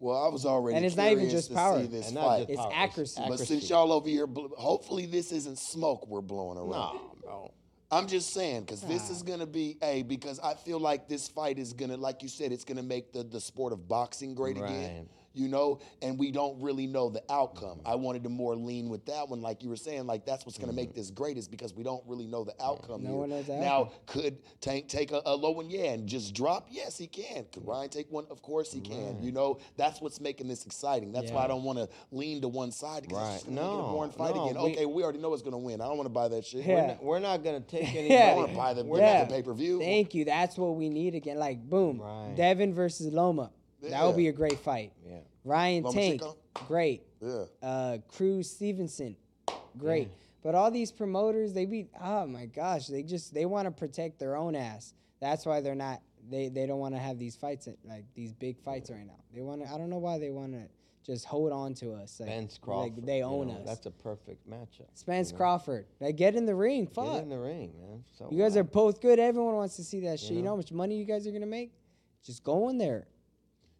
[0.00, 1.80] Well, I was already And it's not even curious just to power.
[1.80, 2.38] see this And not fight.
[2.40, 3.20] just It's power, accuracy.
[3.20, 6.70] But But since y'all over here, bl- hopefully this isn't smoke we're blowing around.
[6.96, 7.52] no, bro.
[7.90, 11.58] I'm just saying because this is gonna be a because I feel like this fight
[11.58, 14.96] is gonna, like you said, it's gonna make the the sport of boxing great again.
[14.96, 15.06] Right.
[15.34, 17.80] You know, and we don't really know the outcome.
[17.84, 18.02] I mm-hmm.
[18.02, 20.72] wanted to more lean with that one, like you were saying, like that's what's gonna
[20.72, 20.98] make mm-hmm.
[20.98, 23.02] this great is because we don't really know the outcome.
[23.02, 23.18] No here.
[23.18, 25.70] one knows Now, could Tank take a, a low one?
[25.70, 26.68] Yeah, and just drop?
[26.70, 27.46] Yes, he can.
[27.52, 28.26] Could Ryan take one?
[28.30, 29.16] Of course he can.
[29.16, 29.22] Right.
[29.22, 31.12] You know, that's what's making this exciting.
[31.12, 33.34] That's why I don't want to lean to one side because Right.
[33.34, 34.62] it's just gonna make it a boring fight no, again.
[34.62, 35.80] we- okay, we already know what's gonna win.
[35.80, 36.66] I don't want to buy that shit.
[36.66, 36.74] Yeah.
[36.74, 38.10] We're not, we're not gonna take any.
[38.10, 38.34] Yeah.
[38.34, 39.24] To buy the, Yeah.
[39.24, 39.78] the pay per view.
[39.78, 40.24] Thank you.
[40.24, 41.38] That's what we need again.
[41.38, 42.34] Like boom, Right.
[42.36, 43.50] Devin versus Loma.
[43.90, 44.92] That would be a great fight.
[45.06, 45.18] Yeah.
[45.44, 46.36] Ryan Tank, Lomachenko?
[46.66, 47.02] great.
[47.20, 47.44] Yeah.
[47.62, 49.16] uh, Cruz Stevenson,
[49.78, 50.08] great.
[50.42, 54.18] But all these promoters, they be oh my gosh, they just they want to protect
[54.18, 54.94] their own ass.
[55.20, 58.32] That's why they're not they they don't want to have these fights at, like these
[58.32, 59.20] big fights right now.
[59.34, 60.62] They want to I don't know why they want to
[61.04, 62.96] just hold on to us like, Spence Crawford.
[62.96, 63.66] like they you own know, us.
[63.66, 64.86] That's a perfect matchup.
[64.94, 65.38] Spence you know?
[65.38, 67.14] Crawford, like get in the ring, Fuck.
[67.14, 68.04] Get in the ring, man.
[68.16, 68.60] So You guys what?
[68.60, 69.18] are both good.
[69.18, 70.30] Everyone wants to see that shit.
[70.32, 70.44] You know?
[70.44, 71.72] know how much money you guys are gonna make?
[72.24, 73.06] Just go in there.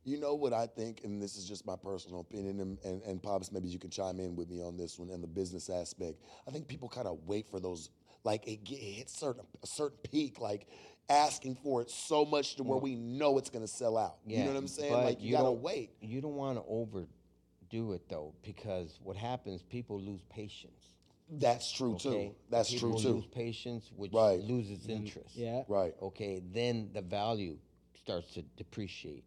[0.05, 3.23] You know what I think, and this is just my personal opinion, and, and, and
[3.23, 6.17] Pops, maybe you can chime in with me on this one and the business aspect.
[6.47, 7.91] I think people kind of wait for those,
[8.25, 10.67] like it, get, it hits certain a certain peak, like
[11.09, 14.17] asking for it so much to where we know it's gonna sell out.
[14.27, 14.93] you know what I'm saying?
[14.93, 15.91] Like you, gotta wait.
[16.01, 20.97] You don't want to overdo it though, because what happens, people lose patience.
[21.31, 22.35] That's true Okay, too.
[22.51, 23.15] That's people true too.
[23.15, 24.41] lose patience, which Right.
[24.41, 24.91] loses mm-hmm.
[24.91, 25.37] interest.
[25.37, 25.63] Yeah.
[25.69, 25.95] Right.
[26.03, 27.57] Okay, then the value
[27.95, 29.25] starts to depreciate.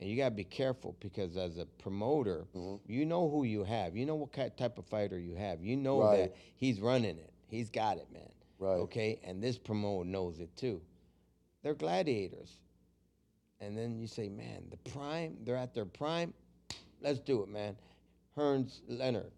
[0.00, 2.90] And you got to be careful because as a promoter, Mm-hmm.
[2.92, 3.96] you know who you have.
[3.96, 5.62] You know what type of fighter you have.
[5.62, 6.16] You know Right.
[6.18, 7.32] that he's running it.
[7.48, 8.30] He's got it, man.
[8.58, 8.78] Right.
[8.80, 10.80] Okay, and this promoter knows it too.
[11.62, 12.60] They're gladiators.
[13.60, 16.32] And then you say, man, the prime, they're at their prime.
[17.00, 17.76] Let's do it, man.
[18.36, 19.32] Hearns, Leonard.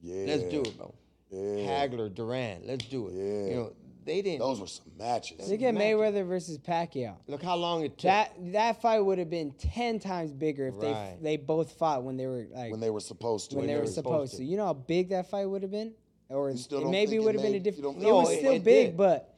[0.00, 0.24] Yeah.
[0.28, 0.94] Let's do it, bro.
[1.30, 1.86] Yeah.
[1.86, 2.62] Hagler, Duran.
[2.66, 3.14] Let's do it.
[3.14, 3.46] Yeah.
[3.48, 3.72] You know,
[4.04, 4.40] they didn't.
[4.40, 5.48] Those were some matches.
[5.50, 5.98] Look at Imagine.
[5.98, 7.16] Mayweather versus Pacquiao.
[7.26, 8.02] Look how long it took.
[8.10, 11.16] That that fight would have been ten times bigger if Right.
[11.20, 13.56] they they both fought when they were like when they were supposed to.
[13.56, 14.38] when they were supposed supposed to.
[14.38, 14.44] to.
[14.44, 15.94] You know how big that fight would have been,
[16.28, 17.82] or You still it don't maybe think it would have been a made- you different.
[17.84, 18.96] don't It think- was No, it- still it big, did.
[18.96, 19.34] but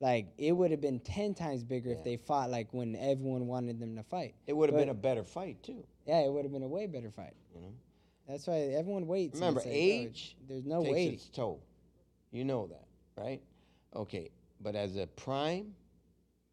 [0.00, 3.78] like it would have been ten times bigger if they fought like when everyone wanted
[3.80, 4.34] them to fight.
[4.46, 5.84] it would have been a better fight too.
[6.06, 7.34] Yeah, it would have been a way better fight.
[7.54, 7.72] You know,
[8.28, 9.34] That's why everyone waits.
[9.34, 10.36] and remember it's like, oh, age.
[10.48, 11.14] there's no takes waiting.
[11.14, 11.60] its toll.
[12.32, 12.84] You know that,
[13.16, 13.40] right?
[13.94, 14.30] Okay,
[14.60, 15.74] but as a prime,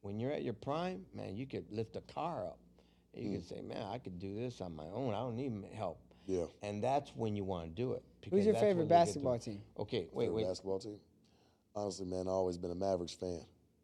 [0.01, 2.59] when you're at your prime, man, you could lift a car up.
[3.13, 3.35] You Hmm.
[3.35, 5.13] could say, man, I could do this on my own.
[5.13, 5.99] I don't need help.
[6.27, 6.45] Yeah.
[6.61, 8.03] And that's when you want to do it.
[8.29, 9.61] Who's your favorite when to- basketball team?
[9.77, 10.47] Okay, wait, Favorite wait.
[10.47, 10.99] basketball team.
[11.75, 13.41] Honestly, man, I've always been a Mavericks fan.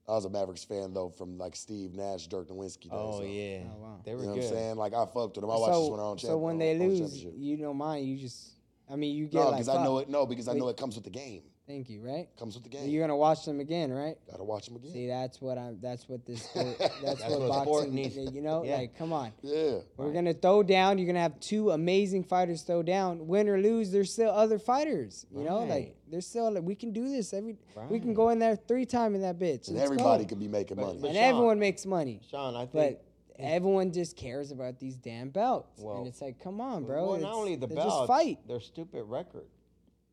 [0.08, 2.92] I was a Mavericks fan though from like Steve Nash, Dirk Nowitzki days.
[2.94, 3.26] Oh though.
[3.26, 4.00] yeah, Oh, wow.
[4.06, 4.38] they You were know what.
[4.44, 4.76] I'm saying?
[4.78, 5.50] Like I fucked with them.
[5.52, 7.34] I watched this one on So, champ- so when they on- on lose, championship.
[7.36, 8.06] you don't mind.
[8.08, 8.52] You just,
[8.90, 9.52] I mean, you get No, like.
[9.56, 10.10] because I know it.
[10.10, 11.44] No, because I know it comes with the game.
[11.68, 12.02] Thank you.
[12.02, 12.30] Right.
[12.40, 12.88] Comes with the game.
[12.90, 14.16] You're gonna watch them again, right?
[14.32, 14.94] Gotta watch them again.
[14.94, 15.78] See, that's what I'm.
[15.82, 16.44] That's what this.
[16.50, 17.94] Sport, that's, That's what, what boxing.
[17.94, 18.16] needs.
[18.16, 18.78] You know, Yeah.
[18.78, 19.34] like, come on.
[19.42, 19.80] yeah.
[19.98, 20.98] We're gonna throw down.
[20.98, 23.28] You're gonna have two amazing fighters throw down.
[23.28, 25.26] Win or lose, there's still other fighters.
[25.30, 27.58] You know, like there's still like we can do this every.
[27.90, 29.68] We can go in there three time in that bitch.
[29.68, 30.30] And Let's everybody go.
[30.30, 31.00] could be making But- money.
[31.02, 32.72] but and Sean, everyone makes money, Sean, I think.
[32.74, 33.04] but
[33.40, 35.82] everyone just cares about these damn belts.
[35.82, 37.04] Well, and it's like, come on, bro.
[37.08, 38.48] well, it's, not only the let's belts, just fight.
[38.48, 39.46] their stupid record.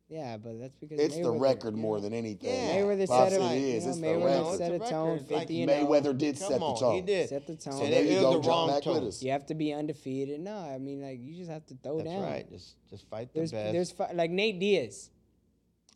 [0.07, 2.53] Yeah, but that's because it's the record you more than anything.
[2.53, 2.75] Yeah.
[2.75, 3.57] Mayweather Pops, set it it.
[3.57, 3.57] is.
[3.57, 4.57] You know, It's the Mayweather record.
[4.57, 5.11] set a tone.
[5.13, 5.31] record.
[5.31, 5.73] Like and oh.
[5.73, 6.95] Mayweather did Come set the on, tone.
[6.95, 7.29] He did.
[7.29, 7.73] Set the tone.
[7.73, 8.39] So And there you go.
[8.39, 9.07] the wrong back with tone.
[9.07, 9.23] us.
[9.23, 10.39] You have to be undefeated.
[10.41, 12.21] No, I mean like you just have to throw That's down.
[12.21, 12.49] That's right.
[12.49, 13.73] Just just fight the There's best.
[13.73, 15.09] there's fi- like Nate Diaz.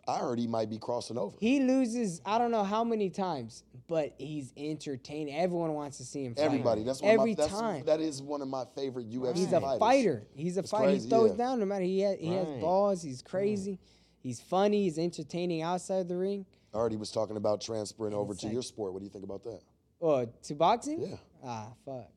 [0.08, 1.38] I heard he might be crossing over.
[1.40, 5.36] He loses I don't know how many times, but he's entertaining.
[5.38, 6.46] Everyone wants to see him fight.
[6.46, 6.84] Everybody.
[6.84, 7.86] That's one every of my, that's, time.
[7.86, 9.80] That is one of my favorite UFC he's a fighters.
[9.80, 10.28] fighter.
[10.34, 10.86] He's a It's fighter.
[10.86, 11.38] crazy, he throws yeah.
[11.38, 11.84] down no matter.
[11.84, 13.04] He has, he has balls.
[13.04, 13.28] He's hmm.
[13.30, 13.80] crazy.
[14.22, 14.84] He's funny.
[14.84, 16.46] He's entertaining outside the ring.
[16.74, 18.94] I he was talking about transferring over to your sport.
[18.94, 19.62] What do you think about that?
[20.02, 21.02] Oh, to boxing?
[21.02, 21.16] Yeah.
[21.44, 22.10] Ah, fuck.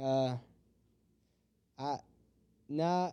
[0.00, 0.36] Uh,
[1.78, 1.96] I,
[2.68, 3.10] nah.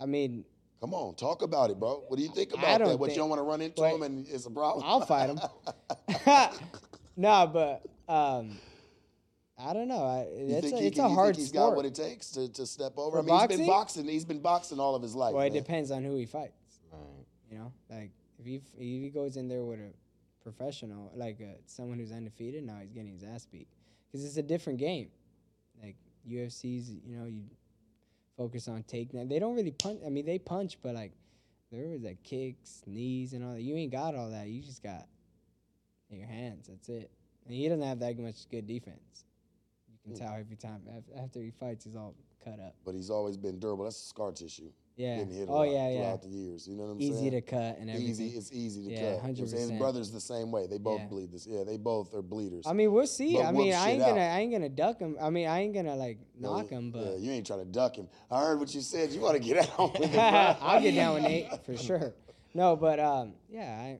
[0.00, 0.44] I mean,
[0.80, 2.02] Come on, talk about it, bro.
[2.08, 2.98] What do you think about don't that?
[2.98, 3.94] What think- you don't want to run into Wait.
[3.94, 4.84] him and it's a problem?
[4.84, 5.38] I'll fight him.
[7.16, 8.58] nah, but um,
[9.56, 10.04] I don't know.
[10.04, 11.70] I, You it's think a, he it's can- a you hard think he's sport.
[11.70, 13.22] got what it takes to, to step over?
[13.22, 13.66] For I mean, he's been boxing?
[13.68, 14.04] boxing.
[14.08, 15.34] He's been boxing all of his life.
[15.34, 15.62] well, it man.
[15.62, 16.58] depends on who he fights.
[17.52, 19.92] You know, like if he if he goes in there with a
[20.42, 23.68] professional, like uh someone who's undefeated, now he's getting his ass beat
[24.10, 25.08] because it's a different game.
[25.82, 25.96] Like
[26.26, 27.42] UFC's, you know, you
[28.38, 29.28] focus on takedown.
[29.28, 30.00] They don't really punch.
[30.04, 31.12] I mean, they punch, but like
[31.70, 33.60] there was like kicks, knees, and all that.
[33.60, 34.46] You ain't got all that.
[34.48, 35.06] You just got
[36.08, 36.68] your hands.
[36.68, 37.10] That's it.
[37.44, 39.24] And he doesn't have that much good defense.
[39.90, 40.26] You can Hmm.
[40.26, 40.82] tell every time
[41.18, 42.76] after he fights, he's all cut up.
[42.84, 43.84] But he's always been durable.
[43.84, 44.72] That's scar tissue.
[44.96, 45.16] Yeah.
[45.18, 45.98] Getting hit a Oh lot yeah, yeah.
[46.00, 46.68] throughout the years.
[46.68, 47.26] You know what I'm Easy saying?
[47.26, 48.10] Easy to cut and everything.
[48.10, 48.26] Easy.
[48.36, 49.04] It's easy to Yeah, cut.
[49.06, 49.78] You know what His 100%.
[49.78, 50.66] brother's the same way.
[50.66, 51.06] They both Yeah.
[51.08, 51.46] bleed this.
[51.46, 52.66] Yeah, they both are bleeders.
[52.66, 53.34] I mean, we'll see.
[53.36, 54.36] But I mean, I ain't gonna, out.
[54.36, 55.16] I ain't gonna duck him.
[55.20, 57.64] I mean, I ain't gonna like No, knock him, yeah, but you ain't trying to
[57.64, 58.08] duck him.
[58.30, 59.10] I heard what you said.
[59.12, 60.20] You want to get out with it, bro.
[60.20, 62.14] I'll get down with Nate for sure.
[62.54, 63.98] No, but um, yeah, I,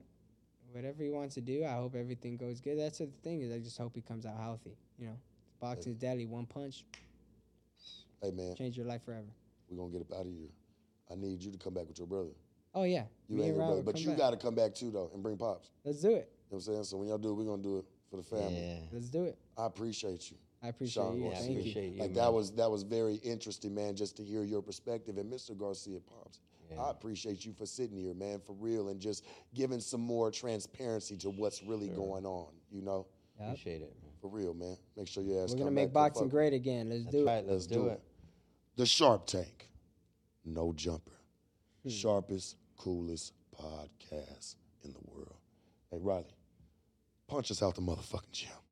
[0.71, 2.77] whatever he wants to do, I hope everything goes good.
[2.77, 4.77] That's the thing is, I just hope he comes out healthy.
[4.99, 5.17] You know,
[5.59, 6.27] boxing's deadly.
[6.27, 6.85] One punch,
[8.21, 9.25] Hey man, change your life forever.
[9.69, 10.49] we're gonna get up out of here.
[11.13, 12.31] I need you to come back with your brother.
[12.75, 14.17] Oh yeah, You me ain't and your Rob brother, will but come you back.
[14.17, 15.69] got to come back too though and bring pops.
[15.85, 16.11] Let's do it.
[16.11, 16.83] You know what I'm saying?
[16.85, 18.59] So when y'all do it, we're gonna do it for the family.
[18.59, 18.79] Yeah.
[18.91, 19.37] Let's do it.
[19.57, 20.37] I appreciate you.
[20.63, 21.29] I appreciate Sean you.
[21.29, 21.37] Garcia.
[21.39, 21.59] I Thank you.
[21.59, 21.99] appreciate you.
[22.01, 22.23] like man.
[22.23, 25.17] that was that was very interesting, man, just to hear your perspective.
[25.17, 25.55] And Mr.
[25.57, 26.39] Garcia Pops,
[26.71, 26.81] Yeah.
[26.81, 31.15] I appreciate you for sitting here, man, for real, and just giving some more transparency
[31.17, 32.47] to what's really going on.
[32.71, 33.05] You know,
[33.39, 33.49] Yup.
[33.49, 33.93] Appreciate it.
[34.01, 34.11] man.
[34.21, 34.77] for real, man.
[34.97, 35.49] Make sure your ass.
[35.51, 36.31] We're gonna come make back, boxing fuck.
[36.31, 36.89] great again.
[36.89, 37.43] Let's That's do right.
[37.43, 37.49] it.
[37.49, 38.01] Let's, do, it.
[38.77, 39.69] The Sharp Tank,
[40.45, 41.19] no jumper,
[41.83, 41.89] Hmm.
[41.89, 45.37] sharpest, coolest podcast in the world.
[45.91, 46.35] Hey Riley,
[47.27, 48.62] punch us out the motherfucking gym.